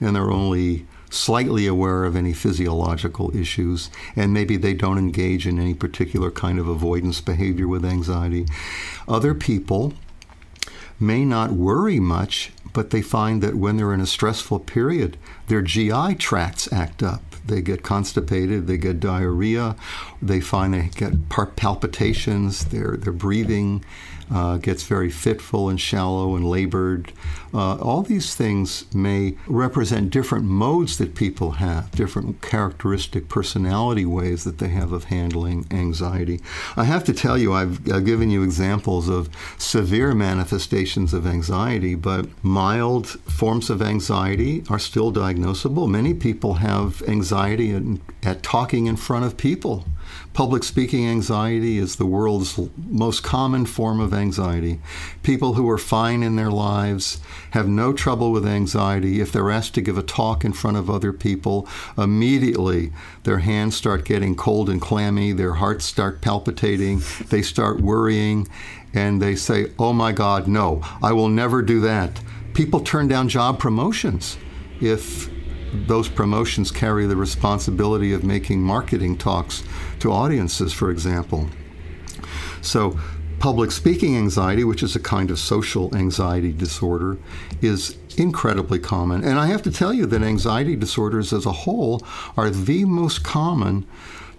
and 0.00 0.14
they're 0.14 0.30
only 0.30 0.86
slightly 1.10 1.66
aware 1.66 2.04
of 2.04 2.16
any 2.16 2.32
physiological 2.32 3.34
issues, 3.36 3.90
and 4.14 4.32
maybe 4.32 4.56
they 4.56 4.74
don't 4.74 4.98
engage 4.98 5.46
in 5.46 5.58
any 5.58 5.74
particular 5.74 6.30
kind 6.30 6.58
of 6.58 6.68
avoidance 6.68 7.20
behavior 7.20 7.68
with 7.68 7.84
anxiety. 7.84 8.46
Other 9.08 9.34
people 9.34 9.94
may 10.98 11.24
not 11.24 11.52
worry 11.52 12.00
much, 12.00 12.52
but 12.72 12.90
they 12.90 13.02
find 13.02 13.42
that 13.42 13.54
when 13.54 13.76
they're 13.76 13.94
in 13.94 14.00
a 14.00 14.06
stressful 14.06 14.60
period, 14.60 15.16
their 15.48 15.62
GI 15.62 16.16
tracts 16.16 16.72
act 16.72 17.02
up. 17.02 17.22
They 17.44 17.62
get 17.62 17.82
constipated, 17.82 18.66
they 18.66 18.76
get 18.76 18.98
diarrhea, 18.98 19.76
they 20.20 20.40
find 20.40 20.74
they 20.74 20.90
get 20.94 21.28
palpitations, 21.28 22.66
their, 22.66 22.96
their 22.96 23.12
breathing 23.12 23.84
uh, 24.32 24.56
gets 24.58 24.82
very 24.82 25.10
fitful 25.10 25.68
and 25.68 25.80
shallow 25.80 26.36
and 26.36 26.48
labored. 26.48 27.12
Uh, 27.54 27.76
all 27.76 28.02
these 28.02 28.34
things 28.34 28.84
may 28.94 29.36
represent 29.46 30.10
different 30.10 30.44
modes 30.44 30.98
that 30.98 31.14
people 31.14 31.52
have, 31.52 31.90
different 31.92 32.42
characteristic 32.42 33.28
personality 33.28 34.04
ways 34.04 34.44
that 34.44 34.58
they 34.58 34.68
have 34.68 34.92
of 34.92 35.04
handling 35.04 35.66
anxiety. 35.70 36.40
I 36.76 36.84
have 36.84 37.04
to 37.04 37.12
tell 37.12 37.38
you, 37.38 37.52
I've, 37.52 37.90
I've 37.90 38.04
given 38.04 38.30
you 38.30 38.42
examples 38.42 39.08
of 39.08 39.28
severe 39.58 40.14
manifestations 40.14 41.14
of 41.14 41.26
anxiety, 41.26 41.94
but 41.94 42.26
mild 42.42 43.06
forms 43.08 43.70
of 43.70 43.80
anxiety 43.80 44.64
are 44.68 44.78
still 44.78 45.12
diagnosable. 45.12 45.88
Many 45.88 46.14
people 46.14 46.54
have 46.54 47.02
anxiety 47.02 47.72
at, 47.72 47.82
at 48.22 48.42
talking 48.42 48.86
in 48.86 48.96
front 48.96 49.24
of 49.24 49.36
people. 49.36 49.84
Public 50.36 50.64
speaking 50.64 51.08
anxiety 51.08 51.78
is 51.78 51.96
the 51.96 52.04
world's 52.04 52.60
most 52.76 53.22
common 53.22 53.64
form 53.64 54.00
of 54.00 54.12
anxiety. 54.12 54.78
People 55.22 55.54
who 55.54 55.66
are 55.70 55.78
fine 55.78 56.22
in 56.22 56.36
their 56.36 56.50
lives 56.50 57.22
have 57.52 57.66
no 57.66 57.94
trouble 57.94 58.30
with 58.30 58.46
anxiety. 58.46 59.22
If 59.22 59.32
they're 59.32 59.50
asked 59.50 59.72
to 59.76 59.80
give 59.80 59.96
a 59.96 60.02
talk 60.02 60.44
in 60.44 60.52
front 60.52 60.76
of 60.76 60.90
other 60.90 61.10
people, 61.10 61.66
immediately 61.96 62.92
their 63.22 63.38
hands 63.38 63.76
start 63.76 64.04
getting 64.04 64.34
cold 64.34 64.68
and 64.68 64.78
clammy, 64.78 65.32
their 65.32 65.54
hearts 65.54 65.86
start 65.86 66.20
palpitating, 66.20 67.00
they 67.30 67.40
start 67.40 67.80
worrying, 67.80 68.46
and 68.92 69.22
they 69.22 69.36
say, 69.36 69.72
Oh 69.78 69.94
my 69.94 70.12
God, 70.12 70.46
no, 70.46 70.82
I 71.02 71.14
will 71.14 71.30
never 71.30 71.62
do 71.62 71.80
that. 71.80 72.20
People 72.52 72.80
turn 72.80 73.08
down 73.08 73.30
job 73.30 73.58
promotions 73.58 74.36
if 74.82 75.30
those 75.86 76.08
promotions 76.08 76.70
carry 76.70 77.06
the 77.06 77.16
responsibility 77.16 78.12
of 78.12 78.24
making 78.24 78.60
marketing 78.60 79.16
talks 79.18 79.62
to 80.00 80.10
audiences, 80.12 80.72
for 80.72 80.90
example. 80.90 81.48
So, 82.60 82.98
public 83.38 83.70
speaking 83.70 84.16
anxiety, 84.16 84.64
which 84.64 84.82
is 84.82 84.96
a 84.96 85.00
kind 85.00 85.30
of 85.30 85.38
social 85.38 85.94
anxiety 85.94 86.52
disorder, 86.52 87.18
is 87.60 87.96
incredibly 88.16 88.78
common. 88.78 89.22
And 89.22 89.38
I 89.38 89.46
have 89.46 89.62
to 89.62 89.70
tell 89.70 89.92
you 89.92 90.06
that 90.06 90.22
anxiety 90.22 90.74
disorders 90.76 91.32
as 91.32 91.46
a 91.46 91.52
whole 91.52 92.02
are 92.36 92.50
the 92.50 92.84
most 92.84 93.22
common 93.22 93.86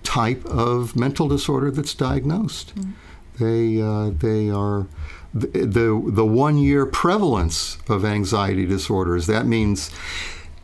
type 0.03 0.43
of 0.45 0.95
mental 0.95 1.27
disorder 1.27 1.69
that's 1.69 1.93
diagnosed. 1.93 2.75
Mm. 2.75 2.93
They, 3.39 3.81
uh, 3.81 4.09
they 4.17 4.49
are 4.49 4.87
the, 5.33 5.47
the, 5.47 6.11
the 6.11 6.25
one 6.25 6.57
year 6.57 6.85
prevalence 6.85 7.77
of 7.87 8.03
anxiety 8.03 8.65
disorders. 8.65 9.27
That 9.27 9.45
means 9.45 9.91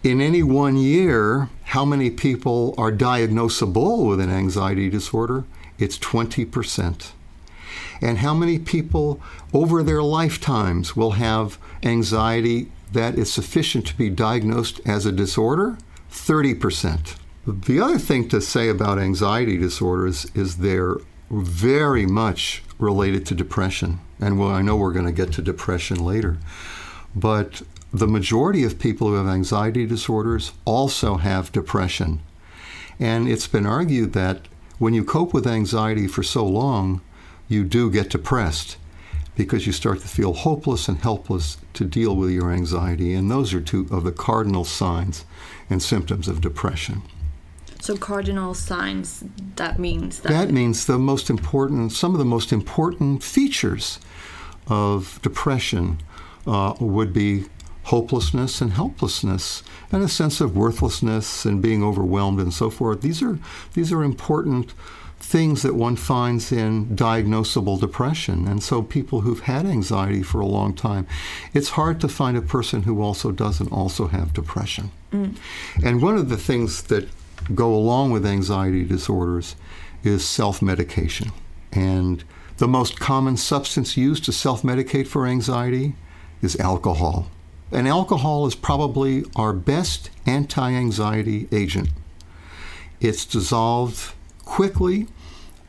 in 0.03 0.19
any 0.19 0.43
one 0.43 0.75
year, 0.75 1.49
how 1.63 1.85
many 1.85 2.09
people 2.09 2.75
are 2.77 2.91
diagnosable 2.91 4.07
with 4.07 4.19
an 4.19 4.29
anxiety 4.29 4.89
disorder? 4.89 5.45
It's 5.79 5.97
20%. 5.97 7.11
And 8.01 8.17
how 8.17 8.33
many 8.33 8.59
people 8.59 9.21
over 9.53 9.81
their 9.81 10.03
lifetimes 10.03 10.95
will 10.95 11.11
have 11.11 11.57
anxiety 11.83 12.69
that 12.91 13.17
is 13.17 13.31
sufficient 13.31 13.87
to 13.87 13.97
be 13.97 14.09
diagnosed 14.09 14.81
as 14.85 15.05
a 15.05 15.11
disorder? 15.11 15.77
30%. 16.11 17.15
The 17.47 17.79
other 17.79 17.97
thing 17.97 18.27
to 18.29 18.41
say 18.41 18.67
about 18.69 18.99
anxiety 18.99 19.57
disorders 19.57 20.25
is 20.35 20.57
they're 20.57 20.97
very 21.31 22.05
much 22.05 22.61
related 22.77 23.25
to 23.27 23.35
depression. 23.35 23.99
And 24.19 24.37
well, 24.37 24.49
I 24.49 24.61
know 24.61 24.75
we're 24.75 24.93
going 24.93 25.05
to 25.05 25.11
get 25.11 25.31
to 25.33 25.41
depression 25.41 26.03
later. 26.03 26.37
But 27.15 27.61
the 27.93 28.07
majority 28.07 28.63
of 28.63 28.79
people 28.79 29.09
who 29.09 29.13
have 29.13 29.27
anxiety 29.27 29.85
disorders 29.85 30.51
also 30.65 31.17
have 31.17 31.51
depression. 31.51 32.21
And 32.99 33.29
it's 33.29 33.47
been 33.47 33.67
argued 33.67 34.13
that 34.13 34.47
when 34.79 34.95
you 34.95 35.03
cope 35.03 35.33
with 35.33 35.45
anxiety 35.45 36.07
for 36.07 36.23
so 36.23 36.45
long, 36.45 37.01
you 37.47 37.63
do 37.63 37.91
get 37.91 38.09
depressed 38.09 38.77
because 39.35 39.67
you 39.67 39.73
start 39.73 40.01
to 40.01 40.07
feel 40.07 40.33
hopeless 40.33 40.87
and 40.87 40.97
helpless 40.97 41.57
to 41.73 41.85
deal 41.85 42.15
with 42.15 42.31
your 42.31 42.51
anxiety. 42.51 43.13
And 43.13 43.29
those 43.29 43.53
are 43.53 43.61
two 43.61 43.87
of 43.91 44.03
the 44.03 44.11
cardinal 44.11 44.63
signs 44.63 45.25
and 45.69 45.81
symptoms 45.81 46.27
of 46.27 46.41
depression. 46.41 47.03
So, 47.79 47.97
cardinal 47.97 48.53
signs, 48.53 49.23
that 49.55 49.77
means 49.77 50.21
that? 50.21 50.29
That 50.29 50.51
means 50.51 50.85
the 50.85 50.97
most 50.97 51.29
important, 51.29 51.91
some 51.91 52.13
of 52.13 52.19
the 52.19 52.25
most 52.25 52.53
important 52.53 53.23
features 53.23 53.99
of 54.67 55.19
depression 55.21 55.99
uh, 56.47 56.75
would 56.79 57.11
be 57.13 57.45
hopelessness 57.83 58.61
and 58.61 58.73
helplessness 58.73 59.63
and 59.91 60.03
a 60.03 60.07
sense 60.07 60.39
of 60.41 60.55
worthlessness 60.55 61.45
and 61.45 61.61
being 61.61 61.83
overwhelmed 61.83 62.39
and 62.39 62.53
so 62.53 62.69
forth. 62.69 63.01
These 63.01 63.21
are 63.21 63.39
these 63.73 63.91
are 63.91 64.03
important 64.03 64.73
things 65.19 65.61
that 65.61 65.73
one 65.73 65.95
finds 65.95 66.51
in 66.51 66.95
diagnosable 66.95 67.79
depression. 67.79 68.45
And 68.45 68.61
so 68.61 68.81
people 68.81 69.21
who've 69.21 69.39
had 69.39 69.65
anxiety 69.65 70.21
for 70.21 70.41
a 70.41 70.45
long 70.45 70.73
time, 70.73 71.07
it's 71.53 71.69
hard 71.69 72.01
to 72.01 72.09
find 72.09 72.35
a 72.35 72.41
person 72.41 72.83
who 72.83 73.01
also 73.01 73.31
doesn't 73.31 73.71
also 73.71 74.07
have 74.07 74.33
depression. 74.33 74.91
Mm. 75.13 75.37
And 75.83 76.01
one 76.01 76.17
of 76.17 76.27
the 76.27 76.37
things 76.37 76.83
that 76.83 77.07
go 77.55 77.73
along 77.73 78.11
with 78.11 78.25
anxiety 78.25 78.83
disorders 78.83 79.55
is 80.03 80.27
self-medication. 80.27 81.31
And 81.71 82.23
the 82.57 82.67
most 82.67 82.99
common 82.99 83.37
substance 83.37 83.95
used 83.95 84.25
to 84.25 84.33
self-medicate 84.33 85.07
for 85.07 85.25
anxiety 85.25 85.95
is 86.41 86.59
alcohol. 86.59 87.29
And 87.73 87.87
alcohol 87.87 88.45
is 88.45 88.53
probably 88.53 89.25
our 89.35 89.51
best 89.51 90.11
anti 90.27 90.71
anxiety 90.71 91.47
agent. 91.51 91.89
It's 93.01 93.25
dissolved 93.25 94.13
quickly 94.45 95.07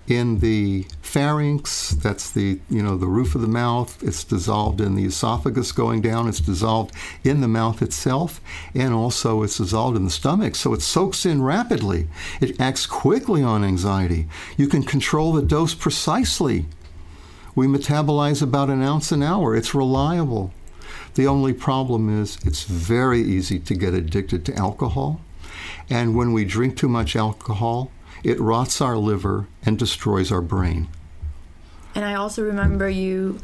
in 0.06 0.40
the 0.40 0.84
pharynx 1.00 1.90
that's 1.90 2.30
the 2.30 2.60
you 2.68 2.82
know 2.82 2.98
the 2.98 3.06
roof 3.06 3.34
of 3.34 3.40
the 3.40 3.48
mouth. 3.48 4.02
It's 4.02 4.22
dissolved 4.22 4.82
in 4.82 4.96
the 4.96 5.06
esophagus 5.06 5.72
going 5.72 6.02
down. 6.02 6.28
It's 6.28 6.40
dissolved 6.40 6.94
in 7.24 7.40
the 7.40 7.48
mouth 7.48 7.80
itself 7.80 8.38
and 8.74 8.92
also 8.92 9.42
it's 9.42 9.56
dissolved 9.56 9.96
in 9.96 10.04
the 10.04 10.10
stomach. 10.10 10.56
So 10.56 10.74
it 10.74 10.82
soaks 10.82 11.24
in 11.24 11.40
rapidly. 11.40 12.08
It 12.38 12.60
acts 12.60 12.84
quickly 12.84 13.42
on 13.42 13.64
anxiety. 13.64 14.28
You 14.58 14.68
can 14.68 14.82
control 14.82 15.32
the 15.32 15.40
dose 15.40 15.72
precisely. 15.72 16.66
We 17.54 17.66
metabolize 17.66 18.42
about 18.42 18.68
an 18.68 18.82
ounce 18.82 19.10
an 19.10 19.22
hour. 19.22 19.56
It's 19.56 19.74
reliable 19.74 20.52
the 21.14 21.26
only 21.26 21.52
problem 21.52 22.22
is 22.22 22.38
it's 22.44 22.64
very 22.64 23.20
easy 23.20 23.58
to 23.60 23.74
get 23.74 23.94
addicted 23.94 24.44
to 24.46 24.54
alcohol. 24.54 25.20
And 25.88 26.16
when 26.16 26.32
we 26.32 26.44
drink 26.44 26.76
too 26.76 26.88
much 26.88 27.14
alcohol, 27.14 27.90
it 28.22 28.40
rots 28.40 28.80
our 28.80 28.96
liver 28.96 29.46
and 29.64 29.78
destroys 29.78 30.32
our 30.32 30.40
brain. 30.40 30.88
And 31.94 32.04
I 32.04 32.14
also 32.14 32.42
remember 32.42 32.88
you. 32.88 33.38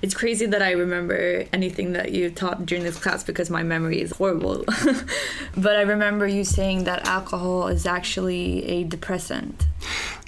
It's 0.00 0.14
crazy 0.14 0.46
that 0.46 0.62
I 0.62 0.72
remember 0.72 1.44
anything 1.52 1.92
that 1.92 2.10
you 2.10 2.28
taught 2.30 2.66
during 2.66 2.82
this 2.82 2.98
class 2.98 3.22
because 3.22 3.50
my 3.50 3.62
memory 3.62 4.00
is 4.00 4.10
horrible. 4.10 4.64
but 5.56 5.76
I 5.76 5.82
remember 5.82 6.26
you 6.26 6.42
saying 6.42 6.84
that 6.84 7.06
alcohol 7.06 7.68
is 7.68 7.86
actually 7.86 8.64
a 8.64 8.82
depressant. 8.82 9.66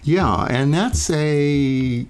Yeah, 0.05 0.45
and 0.45 0.73
that's 0.73 1.11
a 1.11 2.07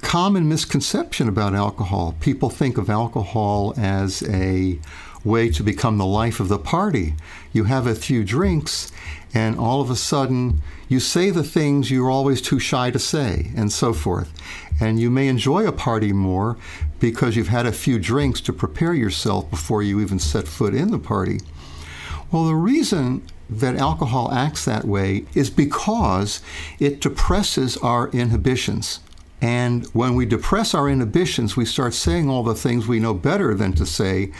common 0.00 0.48
misconception 0.48 1.28
about 1.28 1.54
alcohol. 1.54 2.14
People 2.20 2.50
think 2.50 2.78
of 2.78 2.88
alcohol 2.88 3.74
as 3.76 4.22
a 4.28 4.78
way 5.24 5.50
to 5.50 5.62
become 5.62 5.98
the 5.98 6.06
life 6.06 6.40
of 6.40 6.48
the 6.48 6.58
party. 6.58 7.14
You 7.52 7.64
have 7.64 7.86
a 7.86 7.94
few 7.94 8.24
drinks, 8.24 8.92
and 9.34 9.58
all 9.58 9.80
of 9.80 9.90
a 9.90 9.96
sudden, 9.96 10.62
you 10.88 11.00
say 11.00 11.30
the 11.30 11.44
things 11.44 11.90
you're 11.90 12.10
always 12.10 12.40
too 12.40 12.58
shy 12.58 12.90
to 12.90 12.98
say, 12.98 13.50
and 13.56 13.72
so 13.72 13.92
forth. 13.92 14.32
And 14.80 15.00
you 15.00 15.10
may 15.10 15.28
enjoy 15.28 15.66
a 15.66 15.72
party 15.72 16.12
more 16.12 16.56
because 17.00 17.36
you've 17.36 17.48
had 17.48 17.66
a 17.66 17.72
few 17.72 17.98
drinks 17.98 18.40
to 18.42 18.52
prepare 18.52 18.94
yourself 18.94 19.50
before 19.50 19.82
you 19.82 20.00
even 20.00 20.18
set 20.18 20.48
foot 20.48 20.74
in 20.74 20.90
the 20.90 20.98
party. 20.98 21.40
Well, 22.30 22.46
the 22.46 22.54
reason 22.54 23.22
that 23.50 23.76
alcohol 23.76 24.30
acts 24.32 24.64
that 24.66 24.84
way 24.84 25.24
is 25.34 25.50
because 25.50 26.42
it 26.78 27.00
depresses 27.00 27.76
our 27.78 28.08
inhibitions. 28.10 29.00
And 29.40 29.86
when 29.86 30.14
we 30.14 30.26
depress 30.26 30.74
our 30.74 30.88
inhibitions, 30.88 31.56
we 31.56 31.64
start 31.64 31.94
saying 31.94 32.28
all 32.28 32.42
the 32.42 32.54
things 32.54 32.88
we 32.88 32.98
know 32.98 33.14
better 33.14 33.54
than 33.54 33.72
to 33.74 33.86
say 33.86 34.32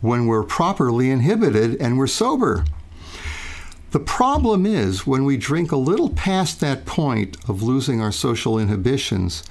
when 0.00 0.26
we're 0.26 0.44
properly 0.44 1.10
inhibited 1.10 1.80
and 1.80 1.98
we're 1.98 2.06
sober. 2.06 2.64
The 3.90 4.00
problem 4.00 4.66
is 4.66 5.06
when 5.06 5.24
we 5.24 5.36
drink 5.36 5.72
a 5.72 5.76
little 5.76 6.10
past 6.10 6.60
that 6.60 6.84
point 6.84 7.36
of 7.48 7.62
losing 7.62 8.00
our 8.00 8.12
social 8.12 8.58
inhibitions, 8.58 9.44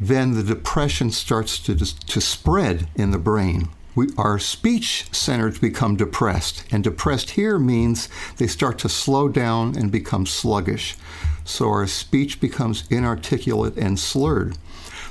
then 0.00 0.34
the 0.34 0.42
depression 0.42 1.10
starts 1.10 1.58
to, 1.60 1.76
to 1.76 2.20
spread 2.20 2.88
in 2.96 3.12
the 3.12 3.18
brain. 3.18 3.68
We, 3.94 4.08
our 4.18 4.40
speech 4.40 5.06
centers 5.12 5.60
become 5.60 5.94
depressed, 5.94 6.64
and 6.72 6.82
depressed 6.82 7.30
here 7.30 7.58
means 7.58 8.08
they 8.38 8.48
start 8.48 8.78
to 8.80 8.88
slow 8.88 9.28
down 9.28 9.78
and 9.78 9.92
become 9.92 10.26
sluggish. 10.26 10.96
So 11.44 11.68
our 11.68 11.86
speech 11.86 12.40
becomes 12.40 12.84
inarticulate 12.90 13.76
and 13.76 13.98
slurred. 13.98 14.56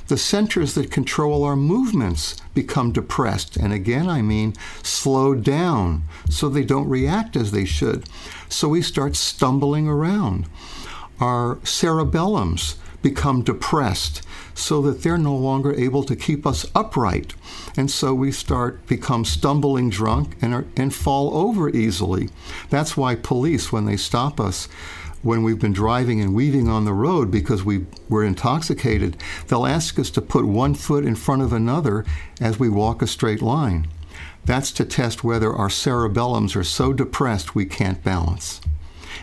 The 0.08 0.18
centers 0.18 0.74
that 0.74 0.90
control 0.90 1.44
our 1.44 1.56
movements 1.56 2.36
become 2.52 2.92
depressed, 2.92 3.56
and 3.56 3.72
again, 3.72 4.06
I 4.08 4.20
mean 4.20 4.54
slowed 4.82 5.42
down 5.42 6.04
so 6.28 6.48
they 6.48 6.64
don't 6.64 6.88
react 6.88 7.36
as 7.36 7.52
they 7.52 7.64
should. 7.64 8.04
So 8.50 8.68
we 8.68 8.82
start 8.82 9.16
stumbling 9.16 9.88
around. 9.88 10.46
Our 11.20 11.56
cerebellums 11.56 12.76
become 13.00 13.42
depressed 13.42 14.22
so 14.54 14.82
that 14.82 15.02
they're 15.02 15.18
no 15.18 15.36
longer 15.36 15.74
able 15.74 16.02
to 16.04 16.16
keep 16.16 16.46
us 16.46 16.66
upright. 16.74 17.34
And 17.76 17.90
so 17.90 18.14
we 18.14 18.32
start 18.32 18.86
become 18.86 19.24
stumbling 19.24 19.90
drunk 19.90 20.36
and, 20.40 20.54
are, 20.54 20.66
and 20.76 20.94
fall 20.94 21.36
over 21.36 21.68
easily. 21.68 22.30
That's 22.70 22.96
why 22.96 23.14
police, 23.14 23.72
when 23.72 23.84
they 23.84 23.96
stop 23.96 24.40
us, 24.40 24.68
when 25.24 25.42
we've 25.42 25.58
been 25.58 25.72
driving 25.72 26.20
and 26.20 26.34
weaving 26.34 26.68
on 26.68 26.84
the 26.84 26.92
road 26.92 27.30
because 27.30 27.64
we 27.64 27.86
were 28.08 28.22
intoxicated, 28.22 29.16
they'll 29.48 29.66
ask 29.66 29.98
us 29.98 30.10
to 30.10 30.20
put 30.20 30.44
one 30.44 30.74
foot 30.74 31.04
in 31.04 31.16
front 31.16 31.42
of 31.42 31.52
another 31.52 32.04
as 32.40 32.58
we 32.58 32.68
walk 32.68 33.02
a 33.02 33.06
straight 33.06 33.42
line. 33.42 33.88
That's 34.44 34.70
to 34.72 34.84
test 34.84 35.24
whether 35.24 35.52
our 35.52 35.68
cerebellums 35.68 36.54
are 36.54 36.64
so 36.64 36.92
depressed 36.92 37.54
we 37.54 37.64
can't 37.64 38.04
balance. 38.04 38.60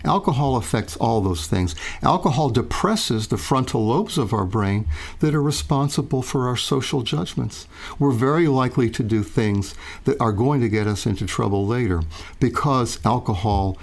Alcohol 0.04 0.56
affects 0.56 0.98
all 0.98 1.22
those 1.22 1.46
things. 1.46 1.76
Alcohol 2.02 2.50
depresses 2.50 3.28
the 3.28 3.38
frontal 3.38 3.86
lobes 3.86 4.18
of 4.18 4.34
our 4.34 4.46
brain 4.46 4.88
that 5.20 5.36
are 5.36 5.42
responsible 5.42 6.24
for 6.24 6.48
our 6.48 6.58
social 6.58 7.04
judgments. 7.04 7.68
We're 8.00 8.12
very 8.12 8.48
likely 8.48 8.90
to 8.90 9.04
do 9.04 9.22
things 9.22 9.76
that 10.06 10.20
are 10.20 10.32
going 10.32 10.62
to 10.62 10.70
get 10.70 10.88
us 10.88 11.06
into 11.06 11.28
trouble 11.28 11.68
later 11.68 12.02
because 12.40 13.00
alcohol 13.06 13.78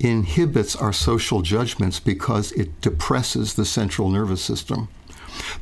inhibits 0.00 0.74
our 0.74 0.92
social 0.92 1.42
judgments 1.42 2.00
because 2.00 2.52
it 2.52 2.80
depresses 2.80 3.54
the 3.54 3.64
central 3.64 4.08
nervous 4.08 4.42
system. 4.42 4.88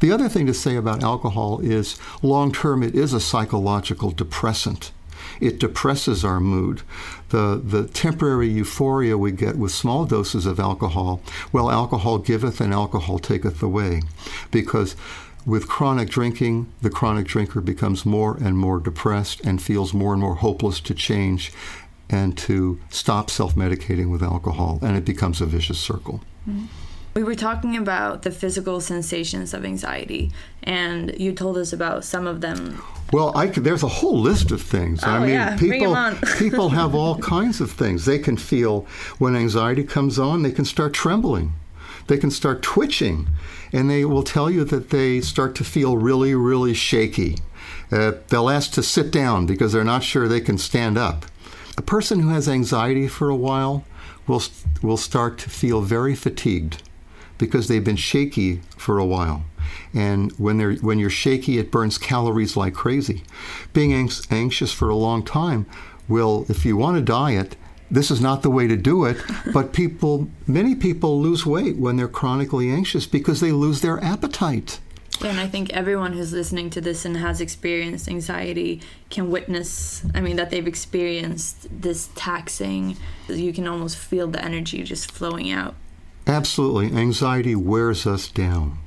The 0.01 0.13
other 0.13 0.29
thing 0.29 0.47
to 0.47 0.55
say 0.55 0.77
about 0.77 1.03
alcohol 1.03 1.61
is 1.61 1.99
long 2.23 2.53
term, 2.53 2.83
it 2.83 2.95
is 2.95 3.13
a 3.13 3.21
psychological 3.21 4.11
depressant. 4.11 4.93
It 5.41 5.59
depresses 5.59 6.25
our 6.25 6.41
mood. 6.41 6.83
The, 7.29 7.61
the 7.63 7.87
temporary 7.87 8.49
euphoria 8.49 9.19
we 9.19 9.33
get 9.33 9.57
with 9.57 9.73
small 9.73 10.05
doses 10.05 10.47
of 10.47 10.59
alcohol, 10.59 11.21
well, 11.53 11.71
alcohol 11.71 12.19
giveth 12.19 12.61
and 12.61 12.73
alcohol 12.73 13.19
taketh 13.19 13.63
away. 13.63 14.03
Because 14.51 14.97
with 15.47 15.69
chronic 15.69 16.09
drinking, 16.09 16.73
the 16.83 16.91
chronic 16.91 17.27
drinker 17.27 17.61
becomes 17.61 18.05
more 18.05 18.37
and 18.37 18.59
more 18.59 18.81
depressed 18.81 19.41
and 19.43 19.63
feels 19.63 19.95
more 19.95 20.13
and 20.13 20.21
more 20.21 20.37
hopeless 20.37 20.81
to 20.81 20.95
change 20.95 21.53
and 22.11 22.37
to 22.39 22.81
stop 22.91 23.31
self 23.31 23.55
medicating 23.55 24.11
with 24.11 24.23
alcohol, 24.23 24.79
and 24.83 24.97
it 24.97 25.05
becomes 25.05 25.41
a 25.41 25.47
vicious 25.47 25.79
circle. 25.79 26.21
Mm-hmm. 26.49 26.67
We 27.15 27.25
were 27.25 27.35
talking 27.35 27.77
about 27.77 28.23
the 28.23 28.31
physical 28.31 28.81
sensations 28.81 29.53
of 29.53 29.65
anxiety, 29.65 30.31
and 30.63 31.19
you 31.19 31.33
told 31.33 31.59
us 31.59 31.73
about 31.73 32.05
some 32.05 32.29
of 32.29 32.41
them. 32.41 32.81
Well, 33.13 33.37
I, 33.37 33.47
there's 33.47 33.83
a 33.83 33.89
whole 33.89 34.19
list 34.21 34.53
of 34.53 34.63
things. 34.63 35.03
Oh, 35.03 35.11
I 35.11 35.19
mean, 35.19 35.31
yeah. 35.31 35.57
people 35.57 35.97
people 36.39 36.69
have 36.69 36.95
all 36.95 37.19
kinds 37.19 37.61
of 37.61 37.73
things. 37.73 38.05
They 38.05 38.19
can 38.19 38.37
feel 38.37 38.87
when 39.19 39.35
anxiety 39.35 39.83
comes 39.83 40.19
on, 40.19 40.43
they 40.43 40.53
can 40.53 40.65
start 40.65 40.93
trembling. 40.93 41.55
They 42.07 42.19
can 42.19 42.31
start 42.31 42.63
twitching, 42.63 43.29
and 43.73 43.91
they 43.91 44.05
will 44.05 44.23
tell 44.23 44.51
you 44.51 44.65
that 44.65 44.91
they 44.91 45.21
start 45.21 45.55
to 45.57 45.65
feel 45.65 45.97
really, 45.97 46.35
really 46.35 46.73
shaky. 46.73 47.39
Uh, 47.91 48.13
they'll 48.29 48.49
ask 48.49 48.73
to 48.73 48.83
sit 48.83 49.11
down 49.11 49.45
because 49.47 49.73
they're 49.73 49.85
not 49.85 50.03
sure 50.03 50.29
they 50.29 50.41
can 50.41 50.57
stand 50.57 50.97
up. 50.97 51.27
A 51.79 51.83
person 51.83 52.19
who 52.19 52.31
has 52.31 52.49
anxiety 52.49 53.07
for 53.07 53.29
a 53.29 53.37
while 53.37 53.85
will 54.27 54.43
will 54.83 54.97
start 54.97 55.39
to 55.39 55.49
feel 55.49 55.81
very 55.81 56.17
fatigued 56.17 56.83
because 57.39 57.69
they've 57.69 57.85
been 57.85 57.95
shaky 57.95 58.63
for 58.77 58.99
a 58.99 59.07
while. 59.07 59.45
And 59.95 60.33
when 60.33 60.59
they're 60.59 60.75
when 60.75 60.99
you're 60.99 61.09
shaky, 61.09 61.57
it 61.57 61.71
burns 61.71 61.97
calories 61.97 62.57
like 62.57 62.75
crazy. 62.75 63.23
Being 63.73 63.93
anx- 63.93 64.27
anxious 64.29 64.73
for 64.73 64.89
a 64.89 64.97
long 64.97 65.23
time 65.23 65.67
will, 66.09 66.47
if 66.49 66.65
you 66.67 66.77
want 66.77 66.97
to 66.97 67.03
diet, 67.03 67.55
this 67.89 68.11
is 68.11 68.21
not 68.21 68.43
the 68.43 68.51
way 68.51 68.67
to 68.67 68.77
do 68.77 69.05
it. 69.05 69.17
But 69.53 69.73
people, 69.73 70.29
many 70.49 70.75
people 70.75 71.21
lose 71.21 71.47
weight 71.47 71.77
when 71.77 71.97
they're 71.97 72.09
chronically 72.09 72.71
anxious 72.71 73.07
because 73.07 73.39
they 73.39 73.53
lose 73.53 73.83
their 73.83 74.03
appetite. 74.03 74.81
And 75.25 75.41
I 75.41 75.49
think 75.49 75.71
everyone 75.71 76.13
who's 76.13 76.33
listening 76.33 76.71
to 76.71 76.81
this 76.81 77.05
and 77.05 77.17
has 77.17 77.41
experienced 77.41 78.09
anxiety 78.09 78.81
can 79.11 79.31
witness, 79.31 80.05
I 80.15 80.21
mean, 80.21 80.37
that 80.37 80.51
they've 80.51 80.67
experienced 80.67 81.67
this 81.71 82.11
taxing. 82.15 82.97
You 83.27 83.53
can 83.53 83.67
almost 83.67 83.97
feel 83.97 84.29
the 84.29 84.43
energy 84.45 84.83
just 84.85 85.11
flowing 85.11 85.51
out. 85.51 85.75
Absolutely. 86.27 86.97
Anxiety 86.97 87.57
wears 87.57 88.07
us 88.07 88.29
down. 88.29 88.79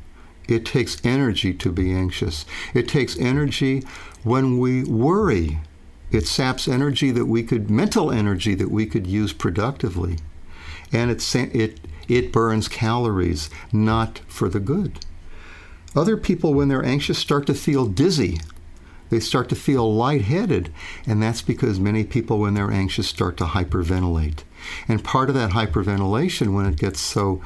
It 0.48 0.66
takes 0.66 1.04
energy 1.04 1.54
to 1.54 1.72
be 1.72 1.92
anxious. 1.94 2.46
It 2.74 2.88
takes 2.88 3.18
energy 3.20 3.84
when 4.24 4.58
we 4.58 4.84
worry. 4.86 5.60
It 6.12 6.28
saps 6.28 6.68
energy 6.68 7.12
that 7.12 7.26
we 7.26 7.44
could, 7.44 7.70
mental 7.70 8.12
energy 8.12 8.56
that 8.56 8.72
we 8.72 8.86
could 8.86 9.08
use 9.08 9.34
productively. 9.34 10.18
And 10.94 11.12
it, 11.12 11.36
it, 11.36 11.80
it 12.08 12.32
burns 12.32 12.68
calories, 12.68 13.50
not 13.72 14.20
for 14.28 14.48
the 14.48 14.60
good. 14.60 15.00
Other 15.96 16.16
people, 16.18 16.54
when 16.54 16.68
they're 16.68 16.86
anxious, 16.86 17.18
start 17.18 17.46
to 17.48 17.54
feel 17.54 17.86
dizzy. 17.86 18.40
They 19.10 19.20
start 19.20 19.50
to 19.50 19.56
feel 19.56 19.94
lightheaded, 19.94 20.72
and 21.06 21.22
that's 21.22 21.42
because 21.42 21.82
many 21.82 22.06
people, 22.06 22.40
when 22.40 22.54
they're 22.54 22.72
anxious, 22.72 23.10
start 23.10 23.36
to 23.38 23.44
hyperventilate. 23.44 24.44
And 24.88 25.04
part 25.04 25.28
of 25.28 25.36
that 25.36 25.52
hyperventilation, 25.52 26.54
when 26.54 26.66
it 26.66 26.78
gets 26.78 27.02
so, 27.02 27.42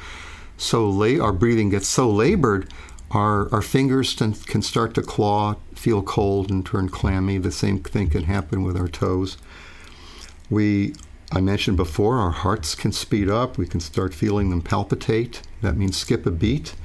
so 0.57 0.87
late, 0.87 1.19
our 1.19 1.33
breathing 1.33 1.69
gets 1.69 1.87
so 1.87 2.07
labored, 2.07 2.71
our, 3.09 3.51
our 3.51 3.63
fingers 3.63 4.13
can 4.13 4.61
start 4.61 4.93
to 4.93 5.01
claw, 5.01 5.55
feel 5.73 6.03
cold, 6.03 6.51
and 6.51 6.63
turn 6.63 6.89
clammy. 6.89 7.39
The 7.39 7.51
same 7.51 7.79
thing 7.79 8.11
can 8.11 8.23
happen 8.23 8.63
with 8.63 8.77
our 8.77 8.87
toes. 8.87 9.37
We, 10.51 10.93
I 11.31 11.41
mentioned 11.41 11.77
before, 11.77 12.17
our 12.17 12.31
hearts 12.31 12.75
can 12.75 12.91
speed 12.91 13.29
up. 13.29 13.57
We 13.57 13.65
can 13.65 13.79
start 13.79 14.13
feeling 14.13 14.49
them 14.51 14.61
palpitate. 14.61 15.41
That 15.65 15.77
means 15.77 15.97
skip 15.97 16.25
a 16.25 16.31
beat. 16.31 16.75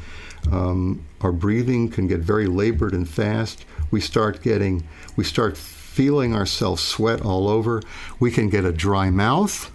Um, 0.51 1.05
our 1.21 1.33
breathing 1.33 1.91
can 1.91 2.07
get 2.07 2.21
very 2.21 2.47
labored 2.47 2.95
and 2.95 3.09
fast. 3.09 3.65
We 3.91 4.01
start 4.01 4.43
getting, 4.43 4.87
we 5.17 5.25
start 5.25 5.57
feeling 5.57 6.35
ourselves 6.35 6.83
sweat 6.83 7.21
all 7.21 7.47
over. 7.49 7.83
We 8.19 8.31
can 8.31 8.49
get 8.49 8.65
a 8.65 8.73
dry 8.73 9.11
mouth. 9.11 9.71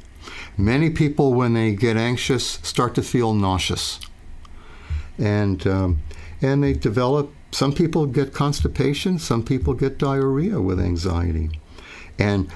Many 0.58 0.90
people, 0.90 1.34
when 1.34 1.54
they 1.54 1.74
get 1.74 1.98
anxious, 1.98 2.60
start 2.64 2.96
to 2.96 3.04
feel 3.04 3.34
nauseous, 3.34 4.00
and 5.18 5.66
um, 5.68 6.00
and 6.42 6.64
they 6.64 6.74
develop. 6.74 7.32
Some 7.52 7.74
people 7.74 8.06
get 8.06 8.34
constipation. 8.34 9.20
Some 9.20 9.44
people 9.44 9.74
get 9.74 9.98
diarrhea 9.98 10.62
with 10.62 10.80
anxiety, 10.80 11.60
and 12.18 12.50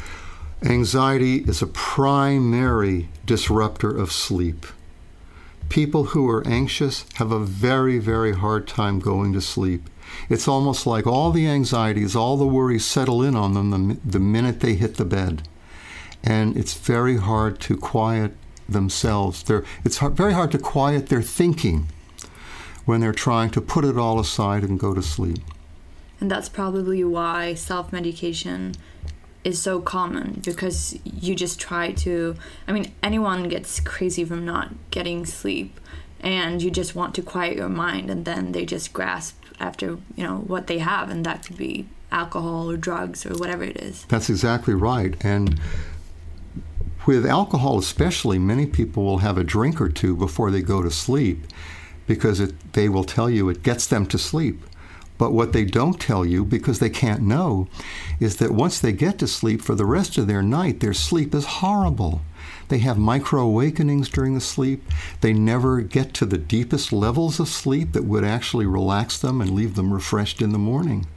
anxiety 0.64 1.44
is 1.44 1.62
a 1.62 1.68
primary 1.68 3.10
disruptor 3.26 3.96
of 3.96 4.12
sleep 4.12 4.66
people 5.70 6.06
who 6.06 6.30
are 6.30 6.46
anxious 6.48 7.06
have 7.16 7.32
a 7.32 7.40
very, 7.40 8.00
very 8.00 8.34
hard 8.34 8.68
time 8.68 9.00
going 9.00 9.34
to 9.34 9.42
sleep. 9.42 9.90
It's 10.28 10.48
almost 10.48 10.88
like 10.88 11.06
all 11.06 11.32
the 11.32 11.48
anxieties, 11.48 12.16
all 12.16 12.38
the 12.38 12.48
worries 12.48 12.86
settle 12.86 13.24
in 13.24 13.36
on 13.36 13.54
them 13.54 13.70
the, 13.70 13.98
the 14.04 14.20
minute 14.20 14.60
they 14.60 14.74
hit 14.74 14.96
the 14.96 15.06
bed. 15.06 15.48
And 16.24 16.58
it's 16.58 16.74
very 16.74 17.18
hard 17.18 17.60
to 17.62 17.78
quiet 17.78 18.34
themselves. 18.68 19.44
They're, 19.44 19.64
it's 19.86 19.98
hard, 19.98 20.14
very 20.14 20.34
hard 20.34 20.52
to 20.52 20.58
quiet 20.58 21.08
their 21.08 21.22
thinking 21.22 21.88
when 22.86 23.02
they're 23.02 23.14
trying 23.14 23.52
to 23.52 23.62
put 23.62 23.86
it 23.86 23.98
all 23.98 24.20
aside 24.20 24.64
and 24.64 24.80
go 24.80 24.94
to 24.94 25.02
sleep. 25.02 25.40
And 26.20 26.30
that's 26.30 26.50
probably 26.50 27.04
why 27.04 27.54
self 27.54 27.94
medication 27.94 28.74
is 29.44 29.62
so 29.62 29.80
common 29.80 30.42
because 30.44 30.98
you 31.04 31.34
just 31.34 31.60
try 31.60 31.92
to 31.92 32.36
i 32.68 32.72
mean 32.72 32.92
anyone 33.02 33.48
gets 33.48 33.80
crazy 33.80 34.26
from 34.26 34.44
not 34.44 34.70
getting 34.92 35.26
sleep 35.26 35.80
and 36.22 36.62
you 36.62 36.70
just 36.70 36.96
want 36.96 37.16
to 37.16 37.22
quiet 37.22 37.56
your 37.56 37.70
mind 37.70 38.10
and 38.10 38.26
then 38.26 38.52
they 38.52 38.66
just 38.66 38.92
grasp 38.92 39.42
after 39.60 39.98
you 40.16 40.24
know 40.24 40.38
what 40.38 40.68
they 40.68 40.80
have 40.80 41.10
and 41.10 41.26
that 41.26 41.46
could 41.46 41.58
be 41.58 41.88
alcohol 42.12 42.70
or 42.70 42.78
drugs 42.78 43.26
or 43.26 43.34
whatever 43.36 43.64
it 43.64 43.78
is. 43.78 44.06
That's 44.06 44.30
exactly 44.30 44.74
right. 44.74 45.14
And 45.24 45.60
with 47.06 47.26
alcohol 47.26 47.78
especially 47.78 48.38
many 48.38 48.66
people 48.66 49.04
will 49.04 49.20
have 49.20 49.38
a 49.38 49.44
drink 49.44 49.80
or 49.82 49.90
two 49.90 50.16
before 50.16 50.52
they 50.52 50.62
go 50.62 50.82
to 50.82 50.92
sleep 50.92 51.46
because 52.08 52.40
it, 52.40 52.74
they 52.74 52.90
will 52.90 53.04
tell 53.04 53.30
you 53.30 53.50
it 53.50 53.64
gets 53.64 53.88
them 53.88 54.06
to 54.08 54.18
sleep 54.18 54.62
but 55.20 55.34
what 55.34 55.54
they 55.54 55.66
don't 55.66 56.00
tell 56.00 56.26
you, 56.26 56.44
because 56.44 56.80
they 56.80 56.90
can't 56.90 57.22
know, 57.22 57.68
is 58.20 58.38
that 58.38 58.52
once 58.52 58.80
they 58.80 58.94
get 58.94 59.20
to 59.20 59.28
sleep 59.28 59.62
for 59.62 59.76
the 59.76 59.86
rest 59.86 60.18
of 60.18 60.26
their 60.26 60.42
night, 60.42 60.80
their 60.80 60.94
sleep 60.94 61.36
is 61.36 61.46
horrible. 61.46 62.22
They 62.70 62.80
have 62.80 62.98
micro 62.98 63.42
awakenings 63.42 64.10
during 64.10 64.34
the 64.34 64.42
sleep. 64.42 64.84
They 65.22 65.34
never 65.34 65.82
get 65.82 66.14
to 66.16 66.26
the 66.26 66.38
deepest 66.38 66.94
levels 66.94 67.40
of 67.40 67.48
sleep 67.48 67.94
that 67.94 68.06
would 68.06 68.24
actually 68.24 68.66
relax 68.66 69.18
them 69.18 69.42
and 69.42 69.52
leave 69.52 69.76
them 69.76 69.94
refreshed 69.94 70.42
in 70.42 70.52
the 70.52 70.58
morning. 70.58 71.08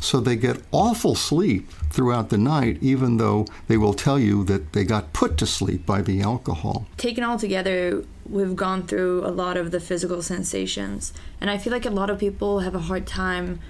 So 0.00 0.20
they 0.20 0.36
get 0.36 0.62
awful 0.72 1.14
sleep 1.14 1.70
throughout 1.90 2.30
the 2.30 2.38
night, 2.38 2.78
even 2.80 3.18
though 3.18 3.46
they 3.68 3.76
will 3.76 3.94
tell 3.94 4.18
you 4.18 4.44
that 4.44 4.72
they 4.72 4.84
got 4.84 5.12
put 5.12 5.36
to 5.38 5.46
sleep 5.46 5.86
by 5.86 6.02
the 6.02 6.20
alcohol. 6.20 6.86
Taken 6.96 7.24
all 7.24 7.38
together, 7.38 8.04
we've 8.28 8.56
gone 8.56 8.86
through 8.86 9.26
a 9.26 9.28
lot 9.28 9.56
of 9.56 9.70
the 9.70 9.80
physical 9.80 10.22
sensations, 10.22 11.12
and 11.40 11.50
I 11.50 11.58
feel 11.58 11.72
like 11.72 11.86
a 11.86 11.90
lot 11.90 12.10
of 12.10 12.18
people 12.18 12.60
have 12.60 12.74
a 12.74 12.80
hard 12.80 13.06
time 13.06 13.60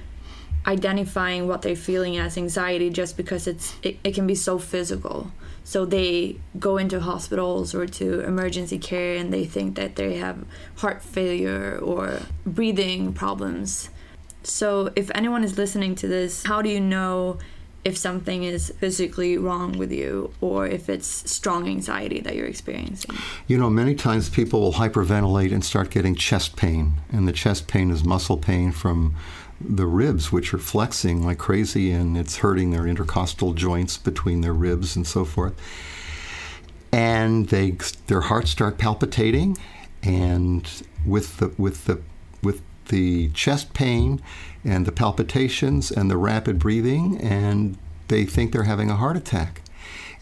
identifying 0.67 1.49
what 1.49 1.63
they're 1.63 1.75
feeling 1.75 2.17
as 2.17 2.37
anxiety 2.37 2.89
just 2.89 3.17
because 3.17 3.47
it's 3.47 3.75
it, 3.83 3.99
it 4.05 4.15
can 4.15 4.27
be 4.27 4.35
so 4.35 4.59
physical 4.59 5.33
so 5.65 5.85
they 5.85 6.37
go 6.59 6.77
into 6.77 7.01
hospitals 7.01 7.75
or 7.75 7.87
to 7.87 8.21
emergency 8.21 8.79
care 8.79 9.17
and 9.17 9.33
they 9.33 9.45
think 9.45 9.77
that 9.77 9.97
they 9.97 10.17
have 10.17 10.45
heart 10.77 11.03
failure 11.03 11.79
or 11.83 12.21
breathing 12.45 13.13
problems 13.13 13.89
so 14.43 14.91
if 14.97 15.11
anyone 15.15 15.45
is 15.45 15.57
listening 15.57 15.95
to 15.95 16.09
this 16.09 16.45
how 16.45 16.61
do 16.63 16.69
you 16.69 16.81
know 16.81 17.39
if 17.85 17.97
something 17.97 18.45
is 18.45 18.73
physically 18.79 19.37
wrong 19.37 19.77
with 19.77 19.91
you 19.91 20.33
or 20.41 20.67
if 20.67 20.89
it's 20.89 21.31
strong 21.31 21.69
anxiety 21.69 22.21
that 22.21 22.37
you're 22.37 22.47
experiencing. 22.47 23.17
You 23.49 23.59
know, 23.59 23.69
many 23.69 23.95
times 23.95 24.29
people 24.29 24.61
will 24.61 24.75
hyperventilate 24.75 25.53
and 25.53 25.65
start 25.65 25.91
getting 25.91 26.15
chest 26.15 26.57
pain, 26.57 26.95
and 27.11 27.27
the 27.27 27.33
chest 27.33 27.67
pain 27.67 27.91
is 27.91 28.05
muscle 28.05 28.37
pain 28.37 28.71
from 28.71 29.17
the 29.69 29.87
ribs, 29.87 30.31
which 30.33 30.53
are 30.53 30.59
flexing 30.59 31.25
like 31.25 31.39
crazy, 31.39 31.91
and 31.91 32.17
it's 32.17 32.39
hurting 32.39 32.71
their 32.71 32.87
intercostal 32.87 33.55
joints 33.55 33.97
between 33.97 34.41
their 34.41 34.53
ribs 34.53 34.97
and 34.97 35.07
so 35.07 35.25
forth. 35.25 35.55
And 36.93 37.49
they, 37.49 37.77
their 38.07 38.23
hearts 38.23 38.51
start 38.51 38.79
palpitating, 38.79 39.57
and 40.03 40.69
with 41.07 41.39
the 41.39 41.53
with 41.57 41.87
the 41.87 42.01
with 42.43 42.61
the 42.89 43.31
chest 43.31 43.73
pain 43.73 44.21
and 44.65 44.85
the 44.87 44.93
palpitations 44.93 45.91
and 45.91 46.11
the 46.11 46.17
rapid 46.17 46.59
breathing, 46.59 47.19
and 47.19 47.79
they 48.09 48.25
think 48.25 48.53
they're 48.53 48.65
having 48.65 48.91
a 48.91 48.97
heart 48.97 49.17
attack. 49.17 49.62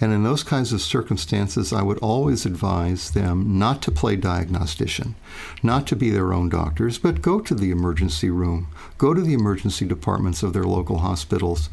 And 0.00 0.12
in 0.12 0.22
those 0.22 0.42
kinds 0.42 0.72
of 0.72 0.80
circumstances, 0.80 1.72
I 1.72 1.82
would 1.82 1.98
always 1.98 2.46
advise 2.46 3.10
them 3.10 3.58
not 3.58 3.82
to 3.82 3.90
play 3.90 4.16
diagnostician, 4.16 5.14
not 5.62 5.86
to 5.88 5.96
be 5.96 6.10
their 6.10 6.32
own 6.32 6.48
doctors, 6.48 6.98
but 6.98 7.20
go 7.20 7.38
to 7.40 7.54
the 7.54 7.70
emergency 7.70 8.30
room, 8.30 8.68
go 8.96 9.12
to 9.12 9.20
the 9.20 9.34
emergency 9.34 9.84
departments 9.84 10.42
of 10.42 10.54
their 10.54 10.64
local 10.64 10.98
hospitals, 10.98 11.68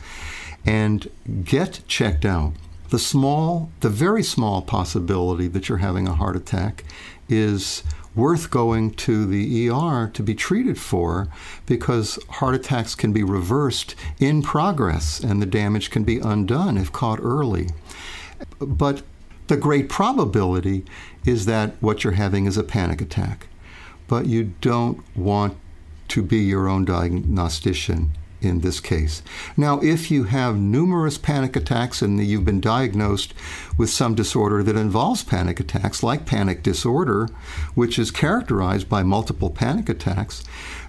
and 0.66 1.10
get 1.46 1.82
checked 1.88 2.26
out. 2.26 2.54
The 2.90 3.00
small, 3.00 3.72
the 3.80 3.90
very 3.90 4.24
small 4.24 4.62
possibility 4.62 5.48
that 5.48 5.70
you're 5.70 5.78
having 5.78 6.08
a 6.08 6.14
heart 6.14 6.36
attack 6.36 6.84
is 7.30 7.84
worth 8.16 8.50
going 8.50 8.92
to 8.92 9.26
the 9.26 9.70
ER 9.70 10.10
to 10.14 10.24
be 10.24 10.34
treated 10.34 10.78
for 10.78 11.28
because 11.66 12.18
heart 12.30 12.56
attacks 12.56 12.96
can 12.96 13.14
be 13.14 13.24
reversed 13.24 13.96
in 14.20 14.42
progress 14.42 15.20
and 15.20 15.42
the 15.42 15.46
damage 15.46 15.92
can 15.92 16.04
be 16.04 16.18
undone 16.20 16.78
if 16.78 16.92
caught 16.92 17.20
early. 17.22 17.70
But 18.60 19.04
the 19.48 19.58
great 19.58 19.90
probability 19.90 20.86
is 21.26 21.46
that 21.46 21.76
what 21.82 22.04
you're 22.04 22.14
having 22.14 22.46
is 22.46 22.58
a 22.58 22.64
panic 22.64 23.02
attack. 23.02 23.48
But 24.08 24.26
you 24.26 24.54
don't 24.62 25.04
want 25.16 25.58
to 26.10 26.22
be 26.22 26.40
your 26.40 26.68
own 26.68 26.86
diagnostician 26.86 28.12
in 28.40 28.62
this 28.62 28.80
case. 28.80 29.24
Now, 29.56 29.80
if 29.80 30.12
you 30.12 30.26
have 30.26 30.58
numerous 30.58 31.18
panic 31.18 31.56
attacks 31.56 32.02
and 32.02 32.24
you've 32.24 32.46
been 32.46 32.62
diagnosed 32.62 33.34
with 33.78 33.90
some 33.90 34.16
disorder 34.16 34.62
that 34.64 34.76
involves 34.76 35.24
panic 35.24 35.60
attacks, 35.60 36.04
like 36.04 36.26
panic 36.26 36.62
disorder, 36.62 37.28
which 37.74 37.98
is 37.98 38.12
characterized 38.12 38.88
by 38.88 39.04
multiple 39.04 39.50
panic 39.50 39.90
attacks, 39.90 40.44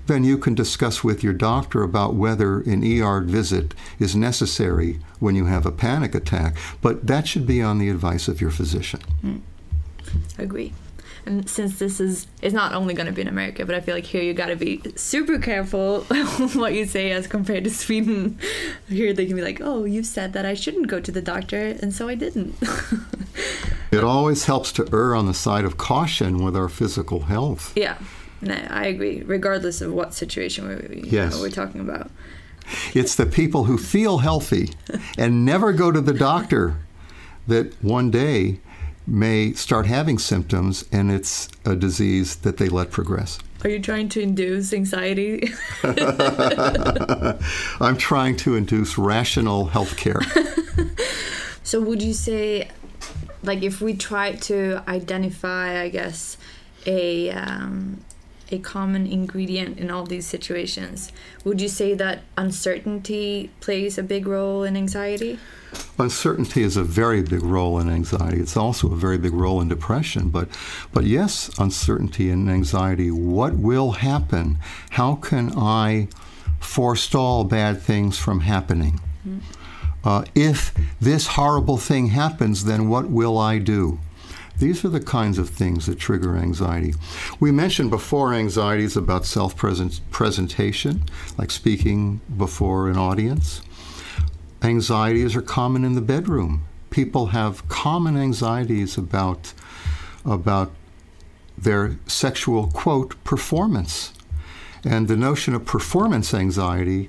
then 0.09 0.25
you 0.25 0.37
can 0.37 0.55
discuss 0.55 1.05
with 1.05 1.23
your 1.23 1.33
doctor 1.33 1.83
about 1.83 2.15
whether 2.15 2.61
an 2.61 2.83
ER 2.83 3.21
visit 3.21 3.75
is 3.99 4.17
necessary 4.17 4.99
when 5.21 5.35
you 5.35 5.47
have 5.47 5.65
a 5.65 5.73
panic 5.73 6.15
attack. 6.15 6.57
But 6.83 7.07
that 7.07 7.29
should 7.29 7.47
be 7.47 7.63
on 7.63 7.79
the 7.79 7.89
advice 7.89 8.27
of 8.27 8.41
your 8.41 8.51
physician. 8.51 9.01
Mm. 9.23 9.41
Agree. 10.39 10.73
And 11.27 11.49
since 11.49 11.79
this 11.79 12.01
is 12.01 12.27
is 12.41 12.55
not 12.55 12.73
only 12.73 12.95
going 12.95 13.07
to 13.07 13.13
be 13.13 13.21
in 13.21 13.29
America, 13.29 13.67
but 13.67 13.75
I 13.75 13.81
feel 13.81 13.95
like 13.95 14.07
here 14.07 14.23
you 14.23 14.33
got 14.33 14.47
to 14.47 14.57
be 14.57 14.81
super 14.97 15.39
careful 15.39 16.01
what 16.55 16.73
you 16.73 16.87
say 16.87 17.11
as 17.11 17.27
compared 17.27 17.65
to 17.65 17.71
Sweden. 17.71 18.39
Here 18.89 19.13
they 19.13 19.27
can 19.27 19.37
be 19.37 19.43
like, 19.43 19.61
"Oh, 19.61 19.85
you 19.85 20.03
said 20.03 20.33
that 20.33 20.47
I 20.47 20.55
shouldn't 20.55 20.87
go 20.87 21.01
to 21.01 21.13
the 21.13 21.21
doctor, 21.21 21.77
and 21.83 21.93
so 21.93 22.09
I 22.09 22.15
didn't." 22.15 22.57
it 23.91 24.03
always 24.03 24.47
helps 24.47 24.73
to 24.73 24.89
err 24.91 25.15
on 25.15 25.27
the 25.27 25.35
side 25.35 25.67
of 25.67 25.77
caution 25.77 26.43
with 26.43 26.57
our 26.57 26.71
physical 26.71 27.21
health. 27.21 27.75
Yeah. 27.77 27.99
No, 28.41 28.55
I 28.71 28.87
agree, 28.87 29.23
regardless 29.23 29.81
of 29.81 29.93
what 29.93 30.15
situation 30.15 30.69
we're, 30.69 30.93
yes. 30.93 31.35
know, 31.35 31.41
we're 31.41 31.51
talking 31.51 31.81
about. 31.81 32.11
It's 32.95 33.15
the 33.15 33.27
people 33.27 33.65
who 33.65 33.79
feel 33.79 34.19
healthy 34.19 34.71
and 35.19 35.45
never 35.45 35.73
go 35.73 35.91
to 35.91 36.01
the 36.01 36.13
doctor 36.13 36.77
that 37.47 37.83
one 37.83 38.11
day 38.11 38.61
may 39.07 39.53
start 39.55 39.87
having 39.87 40.19
symptoms 40.19 40.85
and 40.93 41.11
it's 41.11 41.49
a 41.65 41.75
disease 41.75 42.37
that 42.37 42.59
they 42.59 42.69
let 42.69 42.91
progress. 42.91 43.39
Are 43.65 43.71
you 43.71 43.81
trying 43.81 44.09
to 44.11 44.21
induce 44.21 44.73
anxiety? 44.73 45.51
I'm 47.81 47.97
trying 47.97 48.37
to 48.37 48.55
induce 48.55 48.97
rational 48.97 49.67
health 49.67 49.97
care. 49.97 50.21
so, 51.65 51.81
would 51.81 52.01
you 52.01 52.13
say, 52.13 52.71
like, 53.43 53.65
if 53.65 53.81
we 53.81 53.97
try 53.97 54.33
to 54.33 54.81
identify, 54.87 55.81
I 55.81 55.89
guess, 55.89 56.37
a 56.87 57.31
um, 57.31 58.05
a 58.51 58.59
common 58.59 59.07
ingredient 59.07 59.79
in 59.79 59.91
all 59.91 60.05
these 60.05 60.27
situations. 60.27 61.13
Would 61.45 61.61
you 61.61 61.69
say 61.69 61.95
that 61.95 62.21
uncertainty 62.37 63.51
plays 63.61 63.99
a 63.99 64.03
big 64.03 64.27
role 64.27 64.65
in 64.65 64.77
anxiety? 64.77 65.39
Uncertainty 65.99 66.63
is 66.63 66.77
a 66.77 66.83
very 66.83 67.23
big 67.23 67.43
role 67.43 67.79
in 67.79 67.91
anxiety. 67.91 68.41
It's 68.41 68.57
also 68.57 68.91
a 68.91 68.97
very 68.97 69.19
big 69.19 69.35
role 69.35 69.61
in 69.61 69.69
depression. 69.69 70.31
But, 70.31 70.49
but 70.93 71.05
yes, 71.05 71.51
uncertainty 71.59 72.31
and 72.31 72.49
anxiety. 72.49 73.11
What 73.11 73.55
will 73.57 73.93
happen? 73.93 74.59
How 74.91 75.17
can 75.17 75.53
I 75.57 76.09
forestall 76.61 77.45
bad 77.45 77.83
things 77.83 78.19
from 78.19 78.41
happening? 78.41 79.01
Mm-hmm. 79.27 79.39
Uh, 80.05 80.25
if 80.35 80.73
this 81.01 81.27
horrible 81.27 81.77
thing 81.77 82.09
happens, 82.09 82.65
then 82.65 82.89
what 82.89 83.11
will 83.11 83.37
I 83.37 83.59
do? 83.59 83.99
These 84.59 84.85
are 84.85 84.89
the 84.89 85.01
kinds 85.01 85.39
of 85.39 85.49
things 85.49 85.87
that 85.87 85.99
trigger 85.99 86.37
anxiety. 86.37 86.95
We 87.39 87.53
mentioned 87.53 87.91
before 87.91 88.35
anxieties 88.35 88.97
about 88.97 89.25
self 89.25 89.57
presentation, 89.57 91.05
like 91.37 91.51
speaking 91.51 92.21
before 92.37 92.89
an 92.89 92.97
audience. 92.97 93.63
Anxieties 94.61 95.37
are 95.37 95.43
common 95.43 95.85
in 95.85 95.95
the 95.95 96.01
bedroom. 96.01 96.65
People 96.91 97.27
have 97.27 97.69
common 97.69 98.17
anxieties 98.17 98.99
about, 98.99 99.53
about 100.25 100.73
their 101.57 101.97
sexual, 102.07 102.69
quote, 102.69 103.23
performance. 103.23 104.13
And 104.85 105.07
the 105.07 105.17
notion 105.17 105.55
of 105.55 105.65
performance 105.65 106.35
anxiety 106.35 107.09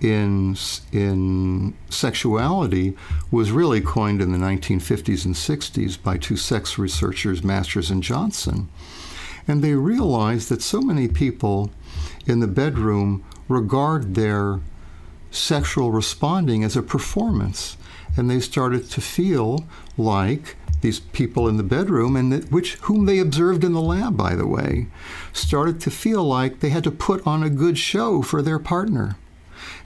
in, 0.00 0.56
in 0.92 1.74
sexuality 1.88 2.96
was 3.30 3.52
really 3.52 3.80
coined 3.80 4.20
in 4.22 4.32
the 4.32 4.38
1950s 4.38 5.24
and 5.24 5.34
60s 5.34 6.02
by 6.02 6.16
two 6.16 6.36
sex 6.36 6.78
researchers, 6.78 7.44
Masters 7.44 7.90
and 7.90 8.02
Johnson. 8.02 8.68
And 9.46 9.62
they 9.62 9.74
realized 9.74 10.48
that 10.48 10.62
so 10.62 10.80
many 10.80 11.08
people 11.08 11.70
in 12.26 12.40
the 12.40 12.46
bedroom 12.46 13.24
regard 13.48 14.14
their 14.14 14.60
sexual 15.30 15.90
responding 15.90 16.64
as 16.64 16.76
a 16.76 16.82
performance. 16.82 17.76
And 18.16 18.30
they 18.30 18.40
started 18.40 18.90
to 18.90 19.00
feel 19.00 19.64
like 19.96 20.56
these 20.80 21.00
people 21.00 21.46
in 21.46 21.56
the 21.56 21.62
bedroom, 21.62 22.16
and 22.16 22.32
that, 22.32 22.50
which 22.50 22.74
whom 22.76 23.04
they 23.04 23.18
observed 23.18 23.64
in 23.64 23.72
the 23.72 23.82
lab, 23.82 24.16
by 24.16 24.34
the 24.34 24.46
way, 24.46 24.86
started 25.32 25.80
to 25.82 25.90
feel 25.90 26.24
like 26.24 26.60
they 26.60 26.70
had 26.70 26.84
to 26.84 26.90
put 26.90 27.26
on 27.26 27.42
a 27.42 27.50
good 27.50 27.76
show 27.76 28.22
for 28.22 28.40
their 28.40 28.58
partner. 28.58 29.16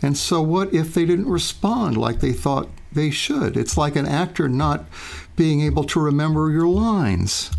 And 0.02 0.16
so, 0.16 0.42
what 0.42 0.72
if 0.72 0.94
they 0.94 1.04
didn't 1.04 1.28
respond 1.28 1.96
like 1.96 2.20
they 2.20 2.32
thought 2.32 2.68
they 2.92 3.10
should? 3.10 3.56
It's 3.56 3.76
like 3.76 3.96
an 3.96 4.06
actor 4.06 4.48
not 4.48 4.84
being 5.36 5.60
able 5.60 5.84
to 5.84 6.00
remember 6.00 6.50
your 6.50 6.68
lines. 6.68 7.50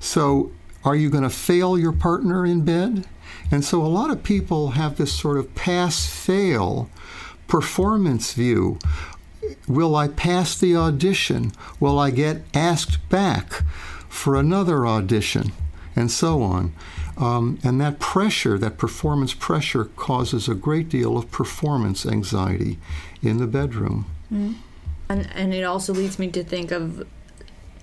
So, 0.00 0.52
are 0.84 0.96
you 0.96 1.10
going 1.10 1.24
to 1.24 1.30
fail 1.30 1.78
your 1.78 1.92
partner 1.92 2.44
in 2.44 2.64
bed? 2.64 3.06
And 3.50 3.64
so, 3.64 3.82
a 3.82 3.86
lot 3.86 4.10
of 4.10 4.22
people 4.22 4.72
have 4.72 4.96
this 4.96 5.12
sort 5.12 5.38
of 5.38 5.54
pass 5.54 6.06
fail 6.06 6.90
performance 7.46 8.32
view. 8.32 8.78
Will 9.68 9.94
I 9.94 10.08
pass 10.08 10.58
the 10.58 10.76
audition? 10.76 11.52
Will 11.80 11.98
I 11.98 12.10
get 12.10 12.42
asked 12.54 13.08
back 13.08 13.62
for 14.08 14.36
another 14.36 14.86
audition? 14.86 15.52
And 15.96 16.10
so 16.10 16.42
on. 16.42 16.74
Um, 17.16 17.58
and 17.62 17.80
that 17.80 18.00
pressure, 18.00 18.58
that 18.58 18.76
performance 18.76 19.34
pressure, 19.34 19.84
causes 19.84 20.48
a 20.48 20.54
great 20.54 20.88
deal 20.88 21.16
of 21.16 21.30
performance 21.30 22.04
anxiety 22.04 22.78
in 23.22 23.38
the 23.38 23.46
bedroom. 23.46 24.06
Mm-hmm. 24.32 24.54
And, 25.08 25.30
and 25.34 25.54
it 25.54 25.62
also 25.62 25.92
leads 25.92 26.18
me 26.18 26.30
to 26.30 26.42
think 26.42 26.72
of 26.72 27.06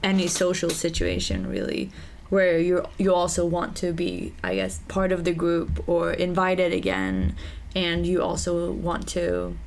any 0.04 0.28
social 0.28 0.70
situation 0.70 1.48
really 1.48 1.92
where 2.30 2.58
you 2.58 2.84
you 2.98 3.14
also 3.14 3.46
want 3.46 3.76
to 3.76 3.94
be 3.94 4.34
I 4.44 4.56
guess 4.56 4.80
part 4.88 5.12
of 5.12 5.26
the 5.26 5.34
group 5.34 5.88
or 5.88 6.12
invited 6.12 6.74
again 6.74 7.36
and 7.76 8.08
you 8.08 8.22
also 8.24 8.72
want 8.72 9.08
to 9.10 9.58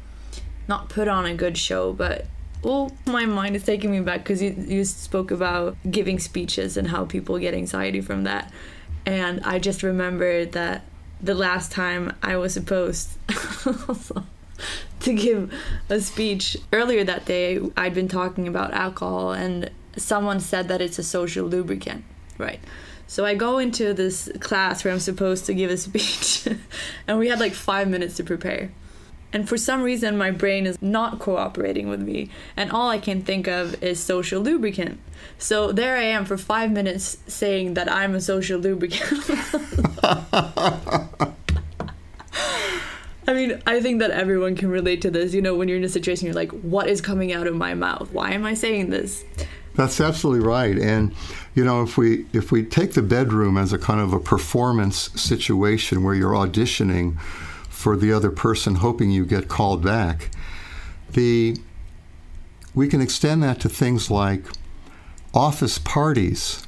not 0.66 0.88
put 0.88 1.06
on 1.06 1.26
a 1.26 1.34
good 1.34 1.56
show 1.56 1.92
but 1.92 2.26
well 2.62 2.90
my 3.06 3.26
mind 3.26 3.54
is 3.54 3.64
taking 3.64 3.90
me 3.90 4.00
back 4.00 4.20
because 4.20 4.42
you, 4.42 4.54
you 4.66 4.84
spoke 4.84 5.30
about 5.30 5.76
giving 5.88 6.18
speeches 6.18 6.76
and 6.76 6.88
how 6.88 7.04
people 7.04 7.38
get 7.38 7.54
anxiety 7.54 8.00
from 8.00 8.24
that 8.24 8.50
and 9.06 9.40
I 9.44 9.58
just 9.58 9.82
remembered 9.82 10.52
that 10.52 10.82
the 11.20 11.34
last 11.34 11.72
time 11.72 12.14
I 12.22 12.36
was 12.36 12.52
supposed 12.52 13.10
to 15.00 15.12
give 15.12 15.52
a 15.88 16.00
speech 16.00 16.56
earlier 16.72 17.04
that 17.04 17.24
day 17.24 17.60
I'd 17.76 17.94
been 17.94 18.08
talking 18.08 18.48
about 18.48 18.72
alcohol 18.72 19.32
and 19.32 19.70
someone 19.96 20.40
said 20.40 20.68
that 20.68 20.80
it's 20.80 20.98
a 20.98 21.02
social 21.02 21.46
lubricant 21.46 22.04
right? 22.38 22.60
So 23.06 23.24
I 23.24 23.34
go 23.34 23.58
into 23.58 23.92
this 23.94 24.30
class 24.40 24.84
where 24.84 24.92
I'm 24.92 25.00
supposed 25.00 25.46
to 25.46 25.54
give 25.54 25.70
a 25.70 25.76
speech 25.88 26.48
and 27.06 27.18
we 27.18 27.28
had 27.28 27.40
like 27.40 27.54
5 27.54 27.88
minutes 27.88 28.16
to 28.16 28.24
prepare 28.24 28.70
and 29.34 29.46
for 29.48 29.58
some 29.58 29.82
reason 29.82 30.16
my 30.16 30.30
brain 30.30 30.66
is 30.66 30.80
not 30.80 31.18
cooperating 31.18 31.88
with 31.88 32.00
me 32.00 32.30
and 32.56 32.70
all 32.70 32.88
I 32.88 32.98
can 32.98 33.20
think 33.20 33.46
of 33.46 33.82
is 33.82 34.00
social 34.00 34.40
lubricant 34.40 34.98
so 35.36 35.72
there 35.72 35.96
I 35.96 36.04
am 36.04 36.24
for 36.24 36.38
5 36.38 36.70
minutes 36.70 37.18
saying 37.26 37.74
that 37.74 37.92
I'm 37.92 38.14
a 38.14 38.20
social 38.20 38.58
lubricant 38.58 39.30
I 43.26 43.32
mean, 43.32 43.62
I 43.66 43.80
think 43.80 44.00
that 44.00 44.10
everyone 44.10 44.54
can 44.54 44.68
relate 44.68 45.00
to 45.02 45.10
this. 45.10 45.32
You 45.32 45.40
know, 45.40 45.54
when 45.54 45.66
you're 45.66 45.78
in 45.78 45.84
a 45.84 45.88
situation, 45.88 46.26
you're 46.26 46.34
like, 46.34 46.50
what 46.50 46.88
is 46.88 47.00
coming 47.00 47.32
out 47.32 47.46
of 47.46 47.54
my 47.54 47.72
mouth? 47.72 48.12
Why 48.12 48.32
am 48.32 48.44
I 48.44 48.52
saying 48.52 48.90
this? 48.90 49.24
That's 49.76 50.00
absolutely 50.00 50.46
right. 50.46 50.78
And 50.78 51.14
you 51.54 51.64
know, 51.64 51.82
if 51.82 51.96
we 51.96 52.26
if 52.32 52.52
we 52.52 52.64
take 52.64 52.92
the 52.92 53.02
bedroom 53.02 53.56
as 53.56 53.72
a 53.72 53.78
kind 53.78 54.00
of 54.00 54.12
a 54.12 54.20
performance 54.20 55.10
situation 55.20 56.04
where 56.04 56.14
you're 56.14 56.32
auditioning 56.32 57.18
for 57.84 57.98
the 57.98 58.10
other 58.10 58.30
person, 58.30 58.76
hoping 58.76 59.10
you 59.10 59.26
get 59.26 59.46
called 59.46 59.82
back, 59.84 60.30
the 61.12 61.54
we 62.74 62.88
can 62.88 63.02
extend 63.02 63.42
that 63.42 63.60
to 63.60 63.68
things 63.68 64.10
like 64.10 64.46
office 65.34 65.76
parties, 65.76 66.66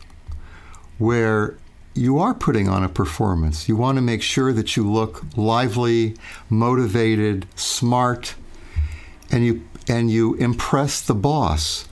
where 0.98 1.56
you 1.94 2.18
are 2.18 2.34
putting 2.34 2.68
on 2.68 2.84
a 2.84 2.88
performance. 2.90 3.66
You 3.66 3.76
want 3.76 3.96
to 3.96 4.02
make 4.02 4.20
sure 4.20 4.52
that 4.52 4.76
you 4.76 4.86
look 4.86 5.24
lively, 5.38 6.16
motivated, 6.50 7.46
smart, 7.54 8.34
and 9.30 9.42
you 9.42 9.66
and 9.88 10.10
you 10.10 10.34
impress 10.34 11.00
the 11.00 11.14
boss 11.14 11.88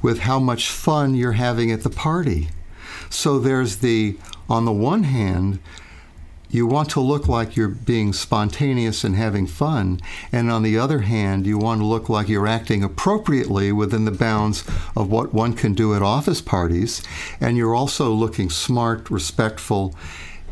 with 0.00 0.20
how 0.20 0.38
much 0.38 0.70
fun 0.70 1.14
you're 1.14 1.32
having 1.32 1.70
at 1.70 1.82
the 1.82 1.90
party. 1.90 2.48
So 3.10 3.38
there's 3.38 3.76
the 3.76 4.16
on 4.48 4.64
the 4.64 4.72
one 4.72 5.02
hand, 5.02 5.58
you 6.52 6.66
want 6.66 6.90
to 6.90 7.00
look 7.00 7.26
like 7.26 7.56
you're 7.56 7.66
being 7.66 8.12
spontaneous 8.12 9.02
and 9.02 9.16
having 9.16 9.46
fun, 9.46 10.00
and 10.30 10.50
on 10.50 10.62
the 10.62 10.78
other 10.78 11.00
hand, 11.00 11.46
you 11.46 11.58
want 11.58 11.80
to 11.80 11.86
look 11.86 12.08
like 12.08 12.28
you're 12.28 12.46
acting 12.46 12.84
appropriately 12.84 13.72
within 13.72 14.04
the 14.04 14.10
bounds 14.10 14.62
of 14.94 15.10
what 15.10 15.32
one 15.32 15.54
can 15.54 15.72
do 15.72 15.94
at 15.94 16.02
office 16.02 16.42
parties, 16.42 17.02
and 17.40 17.56
you're 17.56 17.74
also 17.74 18.12
looking 18.12 18.50
smart, 18.50 19.10
respectful, 19.10 19.94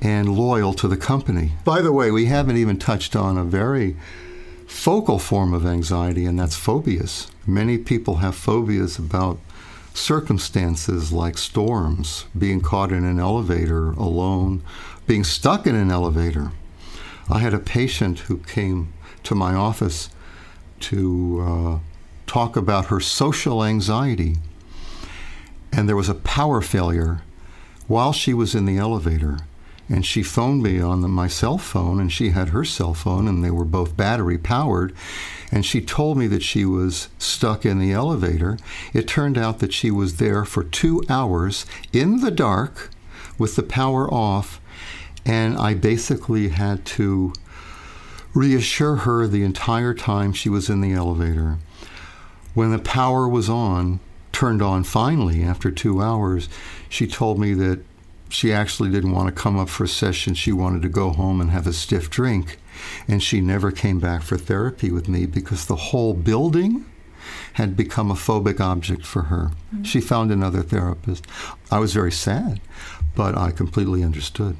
and 0.00 0.36
loyal 0.36 0.72
to 0.72 0.88
the 0.88 0.96
company. 0.96 1.52
By 1.64 1.82
the 1.82 1.92
way, 1.92 2.10
we 2.10 2.24
haven't 2.24 2.56
even 2.56 2.78
touched 2.78 3.14
on 3.14 3.36
a 3.36 3.44
very 3.44 3.96
focal 4.66 5.18
form 5.18 5.52
of 5.52 5.66
anxiety, 5.66 6.24
and 6.24 6.38
that's 6.38 6.56
phobias. 6.56 7.30
Many 7.46 7.76
people 7.76 8.16
have 8.16 8.34
phobias 8.34 8.98
about 8.98 9.38
circumstances 9.92 11.12
like 11.12 11.36
storms, 11.36 12.24
being 12.38 12.60
caught 12.60 12.92
in 12.92 13.04
an 13.04 13.18
elevator 13.18 13.90
alone, 13.90 14.62
being 15.10 15.24
stuck 15.24 15.66
in 15.66 15.74
an 15.74 15.90
elevator. 15.90 16.52
I 17.28 17.40
had 17.40 17.52
a 17.52 17.58
patient 17.58 18.20
who 18.20 18.38
came 18.38 18.92
to 19.24 19.34
my 19.34 19.54
office 19.56 20.08
to 20.78 21.40
uh, 21.42 21.78
talk 22.28 22.54
about 22.54 22.86
her 22.86 23.00
social 23.00 23.64
anxiety, 23.64 24.36
and 25.72 25.88
there 25.88 25.96
was 25.96 26.08
a 26.08 26.14
power 26.14 26.60
failure 26.60 27.22
while 27.88 28.12
she 28.12 28.32
was 28.32 28.54
in 28.54 28.66
the 28.66 28.78
elevator. 28.78 29.38
And 29.88 30.06
she 30.06 30.22
phoned 30.22 30.62
me 30.62 30.80
on 30.80 31.00
the, 31.00 31.08
my 31.08 31.26
cell 31.26 31.58
phone, 31.58 31.98
and 31.98 32.12
she 32.12 32.28
had 32.28 32.50
her 32.50 32.64
cell 32.64 32.94
phone, 32.94 33.26
and 33.26 33.42
they 33.42 33.50
were 33.50 33.64
both 33.64 33.96
battery 33.96 34.38
powered. 34.38 34.94
And 35.50 35.66
she 35.66 35.80
told 35.80 36.18
me 36.18 36.28
that 36.28 36.44
she 36.44 36.64
was 36.64 37.08
stuck 37.18 37.66
in 37.66 37.80
the 37.80 37.90
elevator. 37.90 38.58
It 38.94 39.08
turned 39.08 39.36
out 39.36 39.58
that 39.58 39.72
she 39.72 39.90
was 39.90 40.18
there 40.18 40.44
for 40.44 40.62
two 40.62 41.02
hours 41.08 41.66
in 41.92 42.20
the 42.20 42.30
dark 42.30 42.90
with 43.38 43.56
the 43.56 43.64
power 43.64 44.08
off 44.08 44.60
and 45.24 45.56
I 45.56 45.74
basically 45.74 46.48
had 46.48 46.84
to 46.86 47.32
reassure 48.34 48.96
her 48.96 49.26
the 49.26 49.42
entire 49.42 49.94
time 49.94 50.32
she 50.32 50.48
was 50.48 50.70
in 50.70 50.80
the 50.80 50.92
elevator. 50.92 51.58
When 52.54 52.70
the 52.70 52.78
power 52.78 53.28
was 53.28 53.48
on, 53.48 54.00
turned 54.32 54.62
on 54.62 54.84
finally 54.84 55.42
after 55.42 55.70
two 55.70 56.00
hours, 56.00 56.48
she 56.88 57.06
told 57.06 57.38
me 57.38 57.54
that 57.54 57.80
she 58.28 58.52
actually 58.52 58.90
didn't 58.90 59.12
want 59.12 59.28
to 59.28 59.42
come 59.42 59.58
up 59.58 59.68
for 59.68 59.84
a 59.84 59.88
session. 59.88 60.34
She 60.34 60.52
wanted 60.52 60.82
to 60.82 60.88
go 60.88 61.10
home 61.10 61.40
and 61.40 61.50
have 61.50 61.66
a 61.66 61.72
stiff 61.72 62.08
drink. 62.08 62.58
And 63.08 63.22
she 63.22 63.40
never 63.40 63.72
came 63.72 63.98
back 63.98 64.22
for 64.22 64.38
therapy 64.38 64.90
with 64.90 65.08
me 65.08 65.26
because 65.26 65.66
the 65.66 65.76
whole 65.76 66.14
building 66.14 66.86
had 67.54 67.76
become 67.76 68.10
a 68.10 68.14
phobic 68.14 68.60
object 68.60 69.04
for 69.04 69.22
her. 69.22 69.50
Mm-hmm. 69.74 69.82
She 69.82 70.00
found 70.00 70.30
another 70.30 70.62
therapist. 70.62 71.26
I 71.70 71.78
was 71.78 71.92
very 71.92 72.12
sad, 72.12 72.60
but 73.14 73.36
I 73.36 73.50
completely 73.50 74.02
understood. 74.02 74.56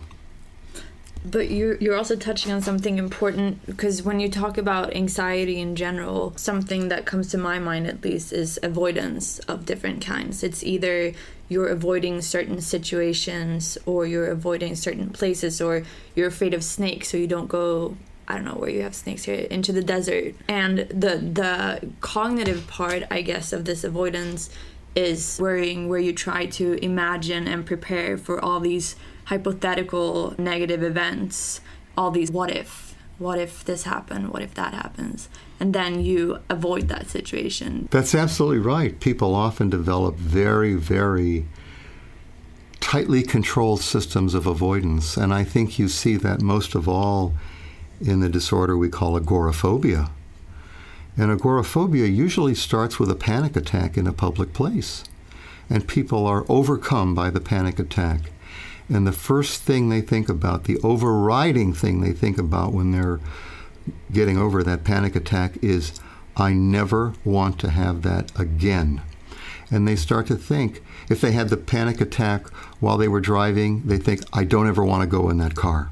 But 1.25 1.51
you're, 1.51 1.77
you're 1.77 1.97
also 1.97 2.17
touching 2.17 2.51
on 2.51 2.63
something 2.63 2.97
important 2.97 3.67
because 3.67 4.03
when 4.03 4.21
you 4.21 4.31
talk 4.31 4.57
about 4.57 4.97
anxiety 4.97 5.61
in 5.61 5.77
general, 5.77 6.33
something 6.37 6.89
that 6.89 7.05
comes 7.05 7.29
to 7.33 7.39
my 7.39 7.59
mind 7.59 7.87
at 7.87 8.03
least 8.03 8.33
is 8.33 8.59
avoidance 8.63 9.39
of 9.41 9.67
different 9.67 10.05
kinds. 10.05 10.43
It's 10.43 10.65
either 10.65 11.13
you're 11.49 11.69
avoiding 11.69 12.23
certain 12.23 12.63
situations 12.63 13.77
or 13.85 14.07
you're 14.07 14.31
avoiding 14.31 14.75
certain 14.77 15.11
places 15.11 15.61
or 15.61 15.83
you're 16.15 16.29
afraid 16.29 16.55
of 16.55 16.65
snakes 16.65 17.09
so 17.09 17.19
you 17.19 17.27
don't 17.27 17.49
go 17.49 17.97
I 18.31 18.37
don't 18.37 18.45
know 18.45 18.55
where 18.55 18.71
you 18.71 18.83
have 18.83 18.95
snakes 18.95 19.25
here 19.25 19.41
into 19.51 19.73
the 19.73 19.83
desert. 19.83 20.37
And 20.47 20.79
the 20.89 21.17
the 21.17 21.91
cognitive 22.01 22.69
part, 22.69 23.03
I 23.11 23.23
guess, 23.23 23.53
of 23.53 23.65
this 23.65 23.83
avoidance 23.83 24.51
is 24.95 25.39
worrying 25.41 25.89
where 25.89 25.99
you 25.99 26.13
try 26.13 26.47
to 26.47 26.75
imagine 26.85 27.49
and 27.49 27.67
prepare 27.67 28.17
for 28.17 28.41
all 28.41 28.61
these 28.61 28.95
hypothetical 29.31 30.35
negative 30.39 30.83
events, 30.83 31.61
all 31.97 32.11
these 32.11 32.33
what 32.33 32.51
if, 32.51 32.97
what 33.19 33.39
if 33.39 33.65
this 33.65 33.85
happened, 33.85 34.29
what 34.33 34.43
if 34.43 34.55
that 34.55 34.75
happens, 34.75 35.29
and 35.61 35.73
then 35.73 36.01
you 36.01 36.41
avoid 36.49 36.89
that 36.89 37.09
situation. 37.09 37.87
That's 37.93 38.13
absolutely 38.13 38.59
right. 38.59 38.99
People 38.99 39.37
often 39.37 39.71
develop 39.71 40.17
very, 40.17 40.75
very 40.75 41.47
tightly 42.81 43.23
controlled 43.23 43.81
systems 43.81 44.35
of 44.35 44.49
avoidance, 44.49 45.17
and 45.17 45.33
I 45.33 45.45
think 45.45 45.79
you 45.79 45.87
see 45.87 46.17
that 46.17 46.43
most 46.43 46.75
of 46.75 46.89
all 46.89 47.33
in 48.01 48.19
the 48.19 48.29
disorder 48.29 48.77
we 48.77 48.89
call 48.89 49.17
agoraphobia. 49.17 50.11
And 51.17 51.31
agoraphobia 51.31 52.07
usually 52.07 52.57
starts 52.57 52.99
with 52.99 53.09
a 53.09 53.15
panic 53.15 53.55
attack 53.55 53.97
in 53.97 54.09
a 54.09 54.13
public 54.13 54.53
place. 54.53 55.05
And 55.69 55.87
people 55.87 56.27
are 56.27 56.45
overcome 56.49 57.15
by 57.15 57.31
the 57.31 57.41
panic 57.41 57.79
attack. 57.79 58.33
And 58.91 59.07
the 59.07 59.13
first 59.13 59.63
thing 59.63 59.89
they 59.89 60.01
think 60.01 60.29
about, 60.29 60.65
the 60.65 60.79
overriding 60.79 61.73
thing 61.73 62.01
they 62.01 62.13
think 62.13 62.39
about 62.39 62.73
when 62.73 62.91
they're 62.91 63.21
getting 64.13 64.37
over 64.37 64.63
that 64.63 64.85
panic 64.85 65.15
attack 65.15 65.63
is, 65.63 66.01
I 66.37 66.53
never 66.53 67.15
want 67.25 67.59
to 67.61 67.71
have 67.71 68.03
that 68.03 68.37
again. 68.39 69.01
And 69.71 69.87
they 69.87 69.95
start 69.95 70.27
to 70.27 70.35
think, 70.35 70.83
if 71.09 71.21
they 71.21 71.31
had 71.31 71.49
the 71.49 71.57
panic 71.57 72.01
attack 72.01 72.49
while 72.81 72.97
they 72.99 73.09
were 73.09 73.21
driving, 73.21 73.83
they 73.85 73.99
think, 73.99 74.23
I 74.33 74.43
don't 74.43 74.67
ever 74.67 74.85
want 74.85 75.03
to 75.03 75.07
go 75.07 75.31
in 75.31 75.39
that 75.39 75.55
car. 75.55 75.91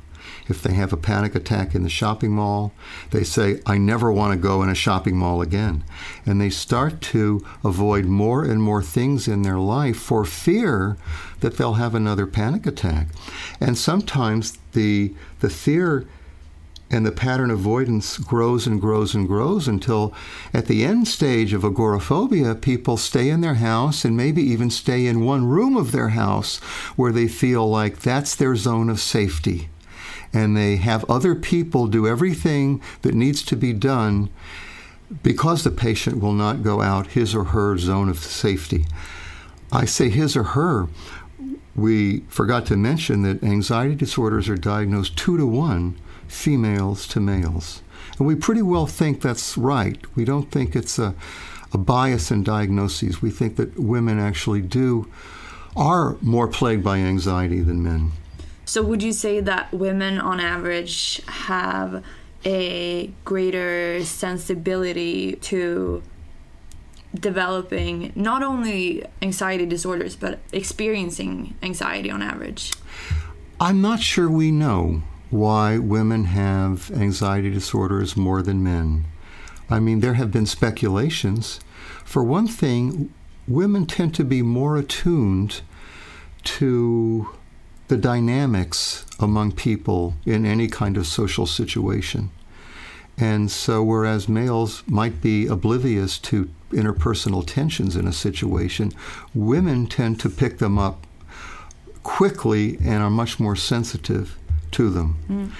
If 0.49 0.63
they 0.63 0.73
have 0.73 0.93
a 0.93 0.97
panic 0.97 1.35
attack 1.35 1.75
in 1.75 1.83
the 1.83 1.91
shopping 1.91 2.33
mall, 2.33 2.73
they 3.11 3.23
say, 3.23 3.61
I 3.67 3.77
never 3.77 4.11
want 4.11 4.33
to 4.33 4.39
go 4.39 4.63
in 4.63 4.71
a 4.71 4.75
shopping 4.75 5.17
mall 5.17 5.43
again. 5.43 5.85
And 6.25 6.41
they 6.41 6.51
start 6.51 7.01
to 7.03 7.45
avoid 7.63 8.07
more 8.07 8.45
and 8.45 8.63
more 8.63 8.83
things 8.83 9.29
in 9.29 9.43
their 9.43 9.59
life 9.59 9.99
for 9.99 10.25
fear 10.25 10.97
that 11.41 11.57
they'll 11.57 11.75
have 11.75 11.95
another 11.95 12.27
panic 12.27 12.67
attack. 12.67 13.09
And 13.61 13.77
sometimes 13.77 14.59
the, 14.73 15.15
the 15.41 15.51
fear 15.51 16.07
and 16.91 17.05
the 17.05 17.13
pattern 17.13 17.51
avoidance 17.51 18.17
grows 18.17 18.67
and 18.67 18.81
grows 18.81 19.15
and 19.15 19.29
grows 19.29 19.69
until 19.69 20.15
at 20.55 20.67
the 20.67 20.85
end 20.85 21.07
stage 21.07 21.53
of 21.53 21.63
agoraphobia, 21.63 22.55
people 22.55 22.97
stay 22.97 23.29
in 23.29 23.43
their 23.43 23.57
house 23.57 24.07
and 24.07 24.17
maybe 24.17 24.43
even 24.43 24.71
stay 24.71 25.07
in 25.07 25.25
one 25.25 25.47
room 25.47 25.77
of 25.77 25.93
their 25.93 26.09
house 26.11 26.57
where 26.97 27.13
they 27.13 27.29
feel 27.29 27.69
like 27.69 27.99
that's 28.01 28.35
their 28.35 28.57
zone 28.57 28.89
of 28.89 29.01
safety 29.01 29.69
and 30.33 30.57
they 30.57 30.77
have 30.77 31.09
other 31.11 31.35
people 31.35 31.87
do 31.87 32.07
everything 32.07 32.83
that 33.03 33.15
needs 33.15 33.43
to 33.43 33.57
be 33.57 33.73
done 33.73 34.29
because 35.23 35.65
the 35.65 35.71
patient 35.71 36.21
will 36.21 36.33
not 36.33 36.63
go 36.63 36.83
out 36.83 37.09
his 37.09 37.35
or 37.35 37.45
her 37.45 37.79
zone 37.79 38.09
of 38.09 38.19
safety. 38.19 38.87
I 39.73 39.85
say 39.85 40.09
his 40.11 40.37
or 40.37 40.45
her, 40.45 40.89
we 41.75 42.21
forgot 42.29 42.67
to 42.67 42.77
mention 42.77 43.23
that 43.23 43.43
anxiety 43.43 43.95
disorders 43.95 44.49
are 44.49 44.57
diagnosed 44.57 45.17
two 45.17 45.37
to 45.37 45.47
one, 45.47 45.97
females 46.27 47.07
to 47.09 47.21
males. 47.21 47.83
And 48.19 48.27
we 48.27 48.35
pretty 48.35 48.63
well 48.63 48.87
think 48.87 49.21
that's 49.21 49.57
right. 49.57 49.99
We 50.17 50.25
don't 50.25 50.51
think 50.51 50.75
it's 50.75 50.99
a, 50.99 51.15
a 51.73 51.79
bias 51.79 52.31
in 52.31 52.43
diagnoses. 52.43 53.23
We 53.23 53.31
think 53.31 53.57
that 53.57 53.79
women 53.79 54.19
actually 54.19 54.63
do 54.63 55.11
are 55.77 56.17
more 56.21 56.49
plagued 56.49 56.83
by 56.83 56.99
anxiety 56.99 57.61
than 57.61 57.83
men. 57.83 58.13
So, 58.69 58.83
would 58.83 59.03
you 59.03 59.13
say 59.13 59.41
that 59.41 59.73
women 59.73 60.21
on 60.21 60.41
average 60.41 61.23
have 61.27 62.05
a 62.45 63.11
greater 63.25 64.05
sensibility 64.05 65.37
to 65.37 66.03
developing 67.15 68.13
not 68.15 68.43
only 68.43 69.07
anxiety 69.23 69.65
disorders 69.65 70.17
but 70.17 70.41
experiencing 70.53 71.57
anxiety 71.63 72.11
on 72.11 72.21
average? 72.21 72.75
I'm 73.59 73.81
not 73.81 74.01
sure 74.01 74.29
we 74.29 74.51
know 74.51 75.03
why 75.31 75.79
women 75.79 76.25
have 76.25 76.91
anxiety 76.91 77.49
disorders 77.49 78.19
more 78.19 78.43
than 78.43 78.63
men. 78.63 79.07
I 79.71 79.81
mean, 79.81 80.01
there 80.01 80.15
have 80.15 80.31
been 80.31 80.45
speculations. 80.45 81.59
For 82.05 82.23
one 82.23 82.47
thing, 82.47 83.15
women 83.47 83.87
tend 83.87 84.15
to 84.17 84.25
be 84.25 84.43
more 84.43 84.77
attuned 84.77 85.63
to 86.45 87.31
the 87.89 87.97
dynamics 87.97 89.05
among 89.19 89.53
people 89.53 90.15
in 90.25 90.47
any 90.47 90.69
kind 90.69 90.97
of 90.97 91.07
social 91.07 91.47
situation. 91.47 92.31
And 93.17 93.51
so, 93.51 93.83
whereas 93.83 94.29
males 94.29 94.85
might 94.87 95.21
be 95.21 95.47
oblivious 95.47 96.19
to 96.19 96.49
interpersonal 96.71 97.45
tensions 97.45 97.97
in 97.97 98.07
a 98.07 98.13
situation, 98.13 98.93
women 99.35 99.87
tend 99.87 100.21
to 100.21 100.31
pick 100.31 100.59
them 100.59 100.79
up 100.79 101.07
quickly 102.03 102.79
and 102.85 103.03
are 103.03 103.11
much 103.11 103.41
more 103.41 103.57
sensitive 103.57 104.37
to 104.71 104.91
them. 104.91 105.17
Mm. 105.29 105.53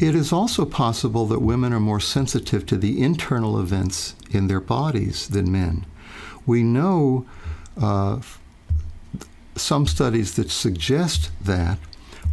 It 0.00 0.14
is 0.14 0.32
also 0.32 0.64
possible 0.64 1.26
that 1.26 1.40
women 1.40 1.72
are 1.72 1.80
more 1.80 2.00
sensitive 2.00 2.66
to 2.66 2.76
the 2.76 3.00
internal 3.00 3.58
events 3.58 4.14
in 4.30 4.48
their 4.48 4.60
bodies 4.60 5.28
than 5.28 5.52
men. 5.52 5.86
We 6.44 6.62
know 6.62 7.26
uh, 7.80 8.20
some 9.56 9.86
studies 9.86 10.34
that 10.34 10.50
suggest 10.50 11.30
that. 11.44 11.78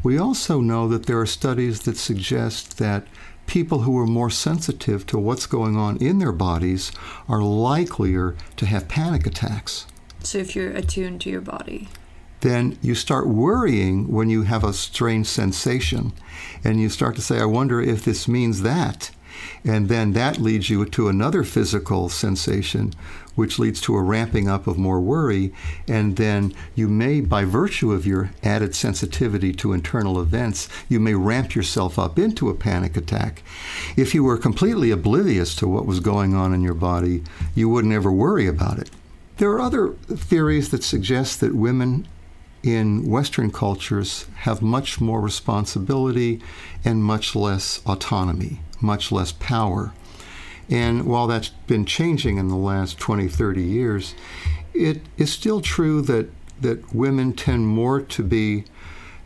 We 0.04 0.18
also 0.18 0.62
know 0.62 0.88
that 0.88 1.06
there 1.06 1.20
are 1.20 1.26
studies 1.26 1.82
that 1.82 1.98
suggest 1.98 2.78
that 2.78 3.08
people 3.48 3.82
who 3.82 3.98
are 3.98 4.08
more 4.08 4.30
sensitive 4.30 5.06
to 5.08 5.18
what's 5.18 5.46
going 5.46 5.76
on 5.76 5.98
in 5.98 6.20
their 6.20 6.32
bodies 6.32 6.92
are 7.28 7.42
likelier 7.42 8.36
to 8.56 8.66
have 8.66 8.88
panic 8.88 9.26
attacks. 9.26 9.88
So, 10.22 10.38
if 10.38 10.56
you're 10.56 10.72
attuned 10.72 11.22
to 11.22 11.30
your 11.30 11.42
body, 11.42 11.88
then 12.42 12.78
you 12.82 12.96
start 12.96 13.28
worrying 13.28 14.12
when 14.12 14.30
you 14.30 14.44
have 14.44 14.64
a 14.64 14.74
strange 14.74 15.28
sensation. 15.28 16.14
And 16.64 16.80
you 16.80 16.90
start 16.90 17.16
to 17.16 17.22
say, 17.22 17.40
I 17.40 17.46
wonder 17.46 17.82
if 17.82 18.06
this 18.06 18.28
means 18.28 18.62
that. 18.62 19.12
And 19.64 19.90
then 19.90 20.14
that 20.14 20.38
leads 20.38 20.70
you 20.70 20.86
to 20.86 21.08
another 21.08 21.44
physical 21.44 22.10
sensation, 22.10 22.94
which 23.40 23.58
leads 23.58 23.80
to 23.80 23.96
a 23.96 24.04
ramping 24.04 24.50
up 24.50 24.68
of 24.68 24.78
more 24.78 25.00
worry. 25.00 25.54
And 25.88 26.18
then 26.18 26.54
you 26.76 26.90
may, 26.90 27.22
by 27.22 27.46
virtue 27.46 27.94
of 27.94 28.06
your 28.06 28.32
added 28.44 28.76
sensitivity 28.76 29.54
to 29.54 29.72
internal 29.72 30.20
events, 30.20 30.68
you 30.90 31.00
may 31.00 31.14
ramp 31.14 31.56
yourself 31.56 31.98
up 31.98 32.20
into 32.20 32.50
a 32.50 32.54
panic 32.54 32.98
attack. 32.98 33.42
If 33.96 34.14
you 34.14 34.26
were 34.26 34.38
completely 34.38 34.92
oblivious 34.92 35.56
to 35.56 35.70
what 35.70 35.86
was 35.86 36.02
going 36.02 36.36
on 36.36 36.54
in 36.54 36.62
your 36.62 36.74
body, 36.74 37.24
you 37.56 37.70
wouldn't 37.70 37.94
ever 37.94 38.12
worry 38.12 38.46
about 38.46 38.78
it. 38.78 38.92
There 39.38 39.52
are 39.52 39.62
other 39.62 39.94
theories 40.08 40.68
that 40.72 40.84
suggest 40.84 41.40
that 41.40 41.56
women 41.56 42.10
in 42.62 43.10
Western 43.10 43.52
cultures 43.52 44.26
have 44.40 44.62
much 44.62 45.00
more 45.00 45.22
responsibility 45.22 46.42
and 46.84 47.06
much 47.06 47.38
less 47.38 47.82
autonomy, 47.86 48.60
much 48.82 49.14
less 49.14 49.32
power. 49.32 49.94
And 50.70 51.06
while 51.06 51.28
that's 51.28 51.50
been 51.50 51.86
changing 51.86 52.38
in 52.38 52.48
the 52.48 52.56
last 52.56 53.00
20, 53.00 53.28
30 53.28 53.64
years, 53.64 54.14
it 54.74 55.02
is 55.18 55.32
still 55.32 55.62
true 55.62 56.02
that, 56.04 56.30
that 56.62 56.94
women 56.94 57.34
tend 57.34 57.68
more 57.68 58.02
to 58.02 58.24
be 58.24 58.66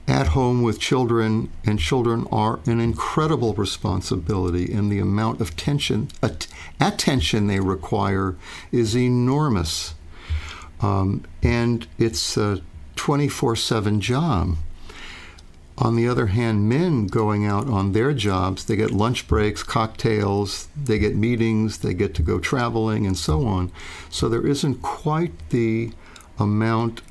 at 0.07 0.27
home 0.27 0.61
with 0.61 0.79
children, 0.79 1.49
and 1.65 1.79
children 1.79 2.27
are 2.31 2.59
an 2.65 2.79
incredible 2.79 3.53
responsibility, 3.53 4.71
and 4.73 4.91
the 4.91 4.99
amount 4.99 5.39
of 5.39 5.55
tension, 5.55 6.09
att- 6.21 6.47
attention 6.79 7.47
they 7.47 7.59
require 7.59 8.35
is 8.71 8.97
enormous. 8.97 9.95
Um, 10.81 11.23
and 11.41 11.87
it's 11.97 12.35
a 12.35 12.61
24 12.95 13.55
7 13.55 14.01
job. 14.01 14.57
On 15.77 15.95
the 15.95 16.07
other 16.07 16.27
hand, 16.27 16.69
men 16.69 17.07
going 17.07 17.45
out 17.45 17.67
on 17.67 17.93
their 17.93 18.13
jobs, 18.13 18.65
they 18.65 18.75
get 18.75 18.91
lunch 18.91 19.27
breaks, 19.27 19.63
cocktails, 19.63 20.67
they 20.75 20.99
get 20.99 21.15
meetings, 21.15 21.79
they 21.79 21.95
get 21.95 22.13
to 22.15 22.21
go 22.21 22.39
traveling, 22.39 23.07
and 23.07 23.17
so 23.17 23.45
on. 23.47 23.71
So 24.09 24.29
there 24.29 24.45
isn't 24.45 24.83
quite 24.83 25.49
the 25.49 25.91
amount 26.37 27.01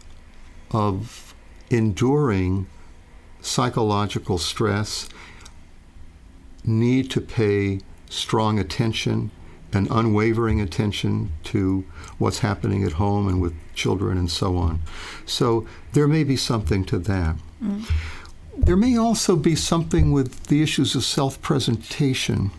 of 0.70 1.34
enduring 1.70 2.66
psychological 3.40 4.38
stress, 4.38 5.08
need 6.64 7.10
to 7.10 7.20
pay 7.20 7.80
strong 8.08 8.58
attention 8.58 9.30
and 9.72 9.88
unwavering 9.90 10.60
attention 10.60 11.32
to 11.42 11.84
what's 12.18 12.40
happening 12.40 12.84
at 12.84 12.92
home 12.92 13.26
and 13.26 13.40
with 13.40 13.54
children 13.74 14.18
and 14.18 14.30
so 14.30 14.56
on. 14.56 14.80
So 15.26 15.66
there 15.92 16.06
may 16.06 16.24
be 16.24 16.36
something 16.36 16.84
to 16.84 16.98
that. 17.00 17.36
Mm. 17.62 17.90
There 18.56 18.76
may 18.76 18.96
also 18.96 19.36
be 19.36 19.56
something 19.56 20.12
with 20.12 20.46
the 20.46 20.62
issues 20.62 20.94
of 20.94 21.04
self 21.04 21.40
presentation. 21.40 22.50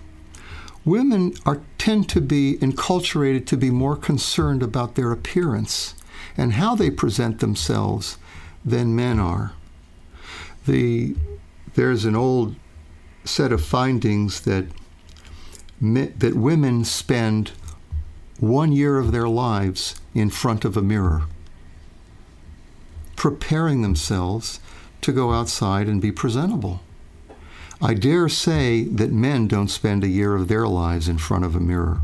Women 0.85 1.33
are, 1.45 1.61
tend 1.77 2.09
to 2.09 2.21
be 2.21 2.57
enculturated 2.57 3.45
to 3.47 3.57
be 3.57 3.69
more 3.69 3.95
concerned 3.95 4.63
about 4.63 4.95
their 4.95 5.11
appearance 5.11 5.93
and 6.35 6.53
how 6.53 6.75
they 6.75 6.89
present 6.89 7.39
themselves 7.39 8.17
than 8.65 8.95
men 8.95 9.19
are. 9.19 9.53
The, 10.65 11.15
there's 11.75 12.05
an 12.05 12.15
old 12.15 12.55
set 13.23 13.51
of 13.51 13.63
findings 13.63 14.41
that, 14.41 14.65
that 15.79 16.35
women 16.35 16.83
spend 16.83 17.51
one 18.39 18.71
year 18.71 18.97
of 18.97 19.11
their 19.11 19.27
lives 19.29 19.95
in 20.13 20.29
front 20.29 20.65
of 20.65 20.75
a 20.75 20.81
mirror, 20.81 21.23
preparing 23.15 23.81
themselves 23.81 24.59
to 25.03 25.11
go 25.11 25.33
outside 25.33 25.87
and 25.87 26.01
be 26.01 26.11
presentable. 26.11 26.81
I 27.81 27.93
dare 27.93 28.29
say 28.29 28.83
that 28.83 29.11
men 29.11 29.47
don't 29.47 29.67
spend 29.67 30.03
a 30.03 30.07
year 30.07 30.35
of 30.35 30.47
their 30.47 30.67
lives 30.67 31.09
in 31.09 31.17
front 31.17 31.43
of 31.43 31.55
a 31.55 31.59
mirror. 31.59 32.01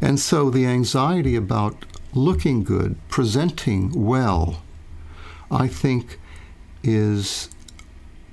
And 0.00 0.18
so 0.18 0.50
the 0.50 0.66
anxiety 0.66 1.36
about 1.36 1.84
looking 2.12 2.64
good, 2.64 2.96
presenting 3.08 4.04
well, 4.04 4.62
I 5.50 5.68
think 5.68 6.18
is 6.82 7.48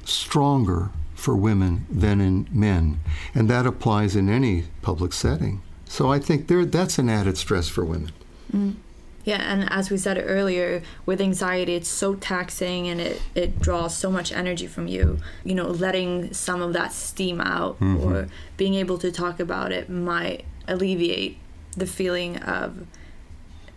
stronger 0.04 0.90
for 1.14 1.36
women 1.36 1.86
than 1.92 2.22
in 2.22 2.48
men. 2.52 3.00
And 3.36 3.50
that 3.50 3.68
applies 3.68 4.16
in 4.16 4.30
any 4.30 4.66
public 4.82 5.14
setting. 5.14 5.62
So 5.86 6.12
I 6.12 6.20
think 6.20 6.48
there, 6.48 6.66
that's 6.66 6.98
an 6.98 7.10
added 7.10 7.38
stress 7.38 7.68
for 7.68 7.86
women. 7.86 8.12
Mm. 8.52 8.76
Yeah, 9.26 9.42
and 9.42 9.72
as 9.72 9.92
we 9.92 9.98
said 9.98 10.22
earlier, 10.26 10.82
with 11.06 11.22
anxiety, 11.22 11.76
it's 11.76 11.90
so 11.90 12.16
taxing 12.16 12.88
and 12.88 13.02
it, 13.02 13.22
it 13.36 13.60
draws 13.60 13.96
so 13.96 14.10
much 14.10 14.32
energy 14.32 14.66
from 14.66 14.88
you. 14.88 15.20
You 15.44 15.56
know, 15.56 15.68
letting 15.68 16.34
some 16.34 16.62
of 16.62 16.74
that 16.74 16.94
steam 16.94 17.42
out 17.42 17.80
mm-hmm. 17.80 18.04
or 18.04 18.28
being 18.58 18.76
able 18.76 18.98
to 19.00 19.12
talk 19.12 19.40
about 19.40 19.72
it 19.72 19.90
might 19.90 20.46
alleviate 20.68 21.38
the 21.76 21.86
feeling 21.86 22.38
of 22.38 22.86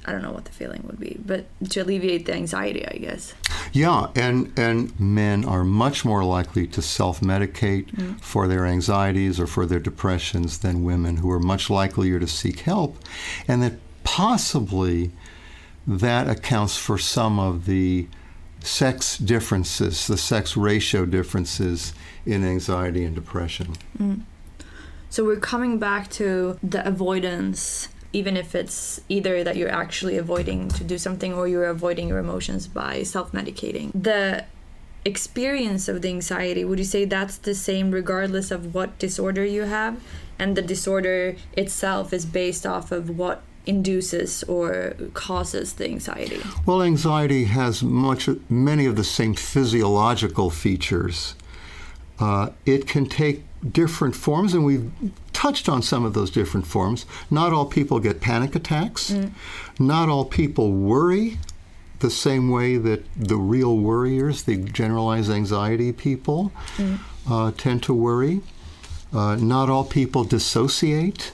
I 0.05 0.11
don't 0.11 0.23
know 0.23 0.33
what 0.33 0.47
the 0.47 0.53
feeling 0.53 0.83
would 0.87 0.99
be, 0.99 1.17
but 1.25 1.47
to 1.71 1.81
alleviate 1.81 2.27
the 2.27 2.35
anxiety, 2.35 2.85
I 2.87 2.97
guess. 2.97 3.35
Yeah, 3.73 4.09
and 4.17 4.53
and 4.59 4.99
men 4.99 5.45
are 5.45 5.65
much 5.65 6.05
more 6.05 6.25
likely 6.25 6.67
to 6.69 6.83
self-medicate 6.83 7.93
mm. 7.93 8.21
for 8.21 8.49
their 8.49 8.67
anxieties 8.67 9.39
or 9.39 9.47
for 9.47 9.65
their 9.65 9.79
depressions 9.79 10.59
than 10.59 10.83
women 10.83 11.19
who 11.19 11.31
are 11.31 11.39
much 11.39 11.71
likelier 11.71 12.19
to 12.19 12.27
seek 12.27 12.61
help, 12.61 12.97
and 13.47 13.63
that 13.63 13.75
possibly 14.03 15.13
that 15.87 16.29
accounts 16.29 16.77
for 16.77 16.99
some 16.99 17.39
of 17.39 17.67
the 17.67 18.07
sex 18.61 19.19
differences, 19.19 20.07
the 20.07 20.17
sex 20.17 20.57
ratio 20.57 21.05
differences 21.05 21.93
in 22.25 22.45
anxiety 22.45 23.05
and 23.05 23.15
depression. 23.15 23.75
Mm. 23.99 24.23
So 25.11 25.25
we're 25.25 25.41
coming 25.41 25.79
back 25.79 26.09
to 26.13 26.59
the 26.63 26.87
avoidance, 26.87 27.89
even 28.13 28.37
if 28.37 28.55
it's 28.55 29.01
either 29.09 29.45
that 29.45 29.57
you're 29.57 29.71
actually 29.71 30.17
avoiding 30.17 30.69
to 30.69 30.85
do 30.85 30.97
something 30.97 31.35
or 31.35 31.49
you're 31.49 31.67
avoiding 31.67 32.09
your 32.09 32.19
emotions 32.19 32.67
by 32.67 33.03
self 33.03 33.33
medicating. 33.33 33.91
The 34.01 34.47
experience 35.05 35.89
of 35.89 36.01
the 36.01 36.09
anxiety, 36.09 36.65
would 36.65 36.79
you 36.79 36.85
say 36.85 37.05
that's 37.05 37.37
the 37.39 37.55
same 37.55 37.91
regardless 37.91 38.51
of 38.51 38.75
what 38.75 38.99
disorder 38.99 39.45
you 39.45 39.63
have? 39.63 40.01
And 40.39 40.57
the 40.57 40.63
disorder 40.63 41.37
itself 41.53 42.13
is 42.13 42.25
based 42.25 42.65
off 42.65 42.91
of 42.91 43.19
what 43.19 43.43
induces 43.67 44.43
or 44.45 44.95
causes 45.15 45.75
the 45.75 45.85
anxiety? 45.85 46.41
Well, 46.67 46.83
anxiety 46.83 47.45
has 47.45 47.83
much, 47.83 48.29
many 48.49 48.87
of 48.87 48.97
the 48.97 49.05
same 49.05 49.35
physiological 49.35 50.51
features. 50.51 51.35
Uh, 52.19 52.51
it 52.67 52.87
can 52.87 53.07
take 53.07 53.45
different 53.71 54.15
forms, 54.15 54.55
and 54.55 54.65
we've 54.65 54.91
touched 55.33 55.69
on 55.69 55.83
some 55.83 56.05
of 56.05 56.15
those 56.15 56.31
different 56.31 56.67
forms. 56.67 57.07
Not 57.31 57.53
all 57.53 57.67
people 57.67 58.01
get 58.01 58.21
panic 58.21 58.55
attacks. 58.55 59.11
Mm. 59.11 59.33
Not 59.79 60.09
all 60.09 60.25
people 60.25 60.73
worry 60.73 61.39
the 62.01 62.11
same 62.11 62.51
way 62.51 62.77
that 62.77 63.05
the 63.17 63.37
real 63.37 63.77
worriers, 63.77 64.43
the 64.43 64.57
generalized 64.57 65.31
anxiety 65.31 65.93
people, 65.93 66.53
mm. 66.77 66.99
uh, 67.31 67.53
tend 67.57 67.83
to 67.85 67.95
worry. 67.95 68.41
Uh, 69.13 69.37
not 69.37 69.69
all 69.69 69.85
people 69.85 70.25
dissociate, 70.25 71.33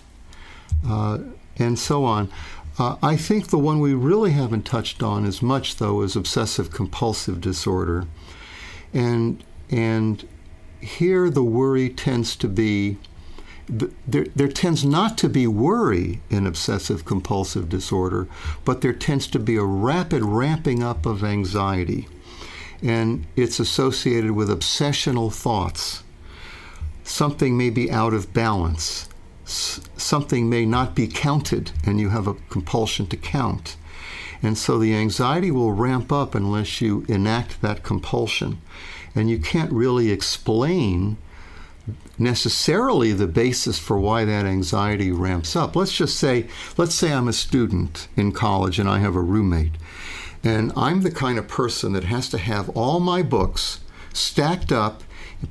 uh, 0.87 1.19
and 1.59 1.79
so 1.79 2.05
on. 2.05 2.31
Uh, 2.79 2.97
I 3.03 3.17
think 3.17 3.49
the 3.49 3.59
one 3.59 3.81
we 3.81 3.95
really 3.95 4.31
haven't 4.31 4.63
touched 4.63 5.03
on 5.03 5.25
as 5.25 5.43
much, 5.43 5.77
though, 5.77 6.03
is 6.03 6.15
obsessive 6.15 6.71
compulsive 6.71 7.41
disorder. 7.41 8.07
And, 8.95 9.43
and 9.69 10.27
here 10.81 11.29
the 11.29 11.43
worry 11.43 11.89
tends 11.89 12.37
to 12.37 12.49
be 12.49 12.99
there, 13.69 14.27
there 14.35 14.49
tends 14.49 14.85
not 14.85 15.19
to 15.19 15.29
be 15.29 15.47
worry 15.47 16.21
in 16.31 16.47
obsessive 16.47 17.05
compulsive 17.05 17.69
disorder, 17.69 18.27
but 18.65 18.81
there 18.81 18.95
tends 18.95 19.27
to 19.29 19.39
be 19.39 19.57
a 19.57 19.65
rapid 19.65 20.23
ramping 20.23 20.83
up 20.83 21.05
of 21.05 21.23
anxiety. 21.23 22.09
And 22.83 23.27
it's 23.37 23.61
associated 23.61 24.31
with 24.31 24.49
obsessional 24.49 25.33
thoughts. 25.33 26.03
Something 27.05 27.57
may 27.59 27.71
be 27.71 27.91
out 27.91 28.15
of 28.15 28.33
balance. 28.33 29.08
Something 29.49 30.51
may 30.51 30.67
not 30.67 30.95
be 30.95 31.07
counted, 31.07 31.73
and 31.87 31.99
you 31.99 32.11
have 32.11 32.27
a 32.27 32.35
compulsion 32.51 33.07
to 33.07 33.17
count. 33.17 33.77
And 34.43 34.57
so 34.57 34.79
the 34.79 34.95
anxiety 34.95 35.51
will 35.51 35.73
ramp 35.73 36.13
up 36.13 36.35
unless 36.35 36.81
you 36.81 37.05
enact 37.09 37.61
that 37.63 37.83
compulsion 37.83 38.61
and 39.15 39.29
you 39.29 39.39
can't 39.39 39.73
really 39.73 40.11
explain 40.11 41.17
necessarily 42.19 43.13
the 43.13 43.27
basis 43.27 43.79
for 43.79 43.99
why 43.99 44.25
that 44.25 44.47
anxiety 44.47 45.11
ramps 45.11 45.57
up. 45.57 45.75
Let's 45.75 45.97
just 45.97 46.19
say, 46.19 46.47
let's 46.77 46.95
say 46.95 47.13
I'm 47.13 47.29
a 47.29 47.33
student 47.33 48.09
in 48.17 48.33
college 48.33 48.79
and 48.79 48.89
I 48.89 48.99
have 48.99 49.17
a 49.17 49.21
roommate, 49.21 49.73
and 50.45 50.73
I'm 50.77 51.03
the 51.03 51.11
kind 51.11 51.39
of 51.39 51.49
person 51.49 51.93
that 51.95 52.05
has 52.05 52.29
to 52.31 52.39
have 52.39 52.69
all 52.71 53.01
my 53.01 53.23
books 53.23 53.81
stacked 54.13 54.71
up 54.71 55.03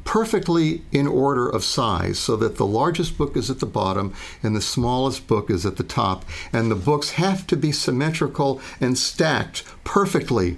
perfectly 0.03 0.81
in 0.91 1.07
order 1.07 1.47
of 1.47 1.63
size 1.63 2.19
so 2.19 2.35
that 2.35 2.57
the 2.57 2.65
largest 2.65 3.17
book 3.17 3.37
is 3.37 3.49
at 3.49 3.59
the 3.59 3.65
bottom 3.65 4.13
and 4.43 4.55
the 4.55 4.61
smallest 4.61 5.27
book 5.27 5.49
is 5.49 5.65
at 5.65 5.77
the 5.77 5.83
top 5.83 6.25
and 6.51 6.69
the 6.69 6.75
books 6.75 7.11
have 7.11 7.47
to 7.47 7.55
be 7.55 7.71
symmetrical 7.71 8.61
and 8.81 8.97
stacked 8.97 9.63
perfectly 9.83 10.57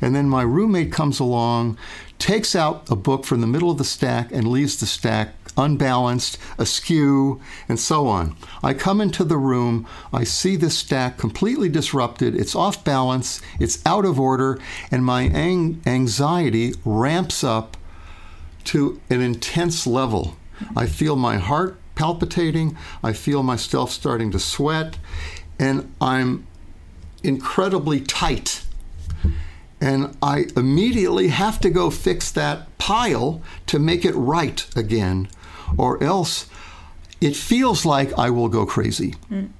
and 0.00 0.14
then 0.14 0.28
my 0.28 0.42
roommate 0.42 0.92
comes 0.92 1.18
along 1.18 1.78
takes 2.18 2.54
out 2.54 2.88
a 2.90 2.96
book 2.96 3.24
from 3.24 3.40
the 3.40 3.46
middle 3.46 3.70
of 3.70 3.78
the 3.78 3.84
stack 3.84 4.30
and 4.32 4.48
leaves 4.48 4.78
the 4.78 4.86
stack 4.86 5.34
unbalanced, 5.56 6.38
askew, 6.58 7.40
and 7.68 7.80
so 7.80 8.06
on. 8.06 8.36
I 8.62 8.74
come 8.74 9.00
into 9.00 9.24
the 9.24 9.38
room, 9.38 9.86
I 10.12 10.24
see 10.24 10.56
this 10.56 10.78
stack 10.78 11.16
completely 11.16 11.68
disrupted, 11.68 12.34
it's 12.34 12.54
off 12.54 12.84
balance, 12.84 13.40
it's 13.58 13.84
out 13.86 14.04
of 14.04 14.20
order, 14.20 14.58
and 14.90 15.04
my 15.04 15.22
ang- 15.22 15.80
anxiety 15.86 16.74
ramps 16.84 17.42
up 17.42 17.75
to 18.66 19.00
an 19.10 19.20
intense 19.20 19.86
level. 19.86 20.36
I 20.74 20.86
feel 20.86 21.16
my 21.16 21.36
heart 21.36 21.78
palpitating, 21.94 22.76
I 23.02 23.12
feel 23.12 23.42
myself 23.42 23.90
starting 23.90 24.30
to 24.32 24.38
sweat, 24.38 24.98
and 25.58 25.92
I'm 26.00 26.46
incredibly 27.22 28.00
tight 28.00 28.66
and 29.80 30.16
I 30.22 30.46
immediately 30.56 31.28
have 31.28 31.60
to 31.60 31.70
go 31.70 31.90
fix 31.90 32.30
that 32.32 32.76
pile 32.78 33.42
to 33.66 33.78
make 33.78 34.04
it 34.04 34.14
right 34.14 34.66
again, 34.74 35.28
or 35.76 36.02
else 36.02 36.46
it 37.20 37.36
feels 37.36 37.84
like 37.84 38.16
I 38.18 38.30
will 38.30 38.48
go 38.48 38.64
crazy. 38.64 39.14
Mm. 39.30 39.50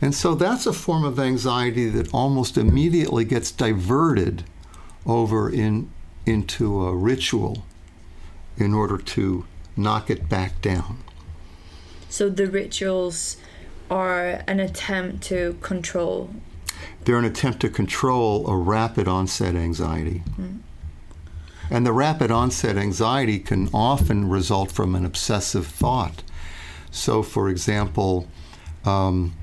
And 0.00 0.14
so 0.14 0.34
that's 0.34 0.66
a 0.66 0.72
form 0.72 1.04
of 1.04 1.18
anxiety 1.18 1.88
that 1.88 2.12
almost 2.12 2.58
immediately 2.58 3.24
gets 3.24 3.50
diverted 3.50 4.44
over 5.06 5.50
in, 5.50 5.90
into 6.26 6.84
a 6.84 6.94
ritual 6.94 7.64
in 8.56 8.72
order 8.74 8.98
to 8.98 9.46
knock 9.76 10.10
it 10.10 10.28
back 10.28 10.60
down. 10.62 10.98
So 12.08 12.28
the 12.28 12.46
rituals 12.46 13.36
are 13.90 14.42
an 14.46 14.60
attempt 14.60 15.22
to 15.24 15.58
control 15.60 16.30
they're 17.04 17.18
an 17.18 17.24
attempt 17.24 17.60
to 17.60 17.68
control 17.68 18.48
a 18.48 18.56
rapid 18.56 19.08
onset 19.08 19.54
anxiety. 19.54 20.22
Mm. 20.38 20.60
And 21.70 21.86
the 21.86 21.92
rapid 21.92 22.30
onset 22.30 22.76
anxiety 22.76 23.38
can 23.38 23.68
often 23.72 24.28
result 24.28 24.70
from 24.70 24.94
an 24.94 25.04
obsessive 25.04 25.66
thought. 25.66 26.22
So, 26.90 27.22
for 27.22 27.48
example, 27.48 28.28
um, 28.84 29.34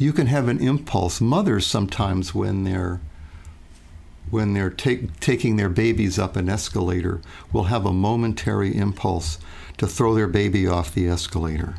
you 0.00 0.14
can 0.14 0.26
have 0.28 0.48
an 0.48 0.58
impulse. 0.58 1.20
Mothers 1.20 1.66
sometimes, 1.66 2.34
when 2.34 2.64
they're 2.64 3.00
when 4.30 4.54
they're 4.54 4.70
take, 4.70 5.18
taking 5.20 5.56
their 5.56 5.68
babies 5.68 6.18
up 6.18 6.36
an 6.36 6.48
escalator, 6.48 7.20
will 7.52 7.64
have 7.64 7.84
a 7.84 7.92
momentary 7.92 8.74
impulse 8.76 9.38
to 9.76 9.86
throw 9.86 10.14
their 10.14 10.28
baby 10.28 10.66
off 10.66 10.94
the 10.94 11.06
escalator. 11.06 11.74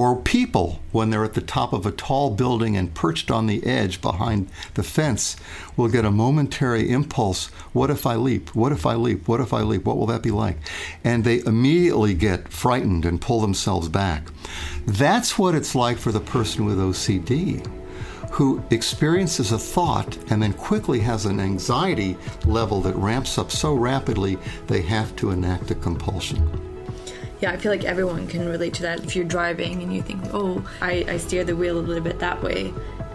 Or 0.00 0.16
people, 0.16 0.80
when 0.92 1.10
they're 1.10 1.26
at 1.26 1.34
the 1.34 1.42
top 1.42 1.74
of 1.74 1.84
a 1.84 1.90
tall 1.90 2.30
building 2.30 2.74
and 2.74 2.94
perched 2.94 3.30
on 3.30 3.46
the 3.46 3.62
edge 3.66 4.00
behind 4.00 4.48
the 4.72 4.82
fence, 4.82 5.36
will 5.76 5.88
get 5.88 6.06
a 6.06 6.10
momentary 6.10 6.88
impulse 6.90 7.48
what 7.74 7.90
if 7.90 8.06
I 8.06 8.14
leap? 8.14 8.54
What 8.54 8.72
if 8.72 8.86
I 8.86 8.94
leap? 8.94 9.28
What 9.28 9.42
if 9.42 9.52
I 9.52 9.60
leap? 9.60 9.84
What 9.84 9.98
will 9.98 10.06
that 10.06 10.22
be 10.22 10.30
like? 10.30 10.56
And 11.04 11.22
they 11.22 11.40
immediately 11.40 12.14
get 12.14 12.48
frightened 12.48 13.04
and 13.04 13.20
pull 13.20 13.42
themselves 13.42 13.90
back. 13.90 14.30
That's 14.86 15.38
what 15.38 15.54
it's 15.54 15.74
like 15.74 15.98
for 15.98 16.12
the 16.12 16.20
person 16.20 16.64
with 16.64 16.78
OCD 16.78 17.62
who 18.30 18.64
experiences 18.70 19.52
a 19.52 19.58
thought 19.58 20.16
and 20.30 20.42
then 20.42 20.54
quickly 20.54 21.00
has 21.00 21.26
an 21.26 21.40
anxiety 21.40 22.16
level 22.46 22.80
that 22.80 22.96
ramps 22.96 23.36
up 23.36 23.50
so 23.50 23.74
rapidly 23.74 24.38
they 24.66 24.80
have 24.80 25.14
to 25.16 25.30
enact 25.30 25.70
a 25.70 25.74
compulsion 25.74 26.69
yeah, 27.40 27.52
I 27.52 27.56
feel 27.56 27.72
like 27.72 27.84
everyone 27.84 28.26
can 28.26 28.48
relate 28.48 28.74
to 28.74 28.82
that. 28.82 29.04
If 29.04 29.16
you're 29.16 29.24
driving 29.24 29.82
and 29.82 29.94
you 29.94 30.02
think, 30.02 30.22
oh, 30.32 30.64
I, 30.80 31.04
I 31.08 31.16
steer 31.16 31.44
the 31.44 31.56
wheel 31.56 31.78
a 31.78 31.80
little 31.80 32.02
bit 32.04 32.18
that 32.18 32.42
way, 32.42 32.72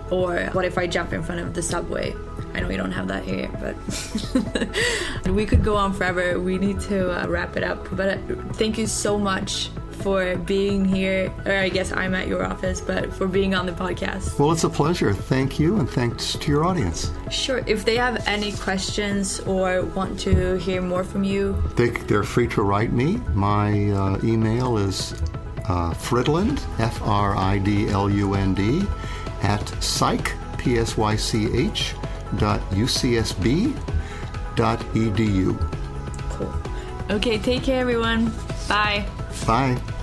or 0.09 0.45
what 0.53 0.65
if 0.65 0.77
I 0.77 0.87
jump 0.87 1.13
in 1.13 1.23
front 1.23 1.41
of 1.41 1.53
the 1.53 1.61
subway? 1.61 2.15
I 2.53 2.61
know 2.61 2.67
we 2.67 2.77
don't 2.77 2.91
have 2.91 3.07
that 3.09 3.23
here, 3.23 3.49
but 3.59 5.31
we 5.31 5.45
could 5.45 5.63
go 5.63 5.75
on 5.75 5.93
forever. 5.93 6.39
We 6.39 6.57
need 6.57 6.79
to 6.81 7.23
uh, 7.23 7.27
wrap 7.27 7.57
it 7.57 7.63
up. 7.63 7.87
But 7.95 8.17
uh, 8.17 8.17
thank 8.53 8.77
you 8.77 8.87
so 8.87 9.17
much 9.17 9.69
for 9.95 10.35
being 10.37 10.85
here, 10.85 11.33
or 11.45 11.53
I 11.53 11.69
guess 11.69 11.91
I'm 11.91 12.13
at 12.13 12.27
your 12.27 12.45
office, 12.45 12.81
but 12.81 13.13
for 13.13 13.27
being 13.27 13.55
on 13.55 13.65
the 13.65 13.71
podcast. 13.71 14.37
Well, 14.37 14.51
it's 14.51 14.63
a 14.63 14.69
pleasure. 14.69 15.13
Thank 15.13 15.59
you, 15.59 15.77
and 15.77 15.89
thanks 15.89 16.33
to 16.33 16.51
your 16.51 16.65
audience. 16.65 17.11
Sure. 17.31 17.63
If 17.65 17.85
they 17.85 17.95
have 17.95 18.25
any 18.27 18.51
questions 18.51 19.39
or 19.41 19.83
want 19.83 20.19
to 20.21 20.55
hear 20.57 20.81
more 20.81 21.03
from 21.03 21.23
you, 21.23 21.61
they, 21.75 21.89
they're 21.89 22.23
free 22.23 22.47
to 22.49 22.61
write 22.61 22.91
me. 22.91 23.17
My 23.33 23.89
uh, 23.91 24.19
email 24.23 24.77
is 24.77 25.13
uh, 25.67 25.93
Fridlund, 25.93 26.61
F 26.79 27.01
R 27.01 27.35
I 27.35 27.57
D 27.57 27.89
L 27.89 28.09
U 28.09 28.35
N 28.35 28.53
D, 28.53 28.83
at 29.41 29.67
psych, 29.83 30.33
P 30.57 30.77
S 30.77 30.97
Y 30.97 31.15
C 31.15 31.49
H, 31.57 31.95
dot 32.37 32.59
UCSB 32.71 33.73
dot 34.55 34.79
edu. 34.93 35.57
Cool. 36.29 36.53
Okay, 37.09 37.37
take 37.37 37.63
care, 37.63 37.79
everyone. 37.81 38.31
Bye. 38.67 39.05
Bye. 39.45 39.94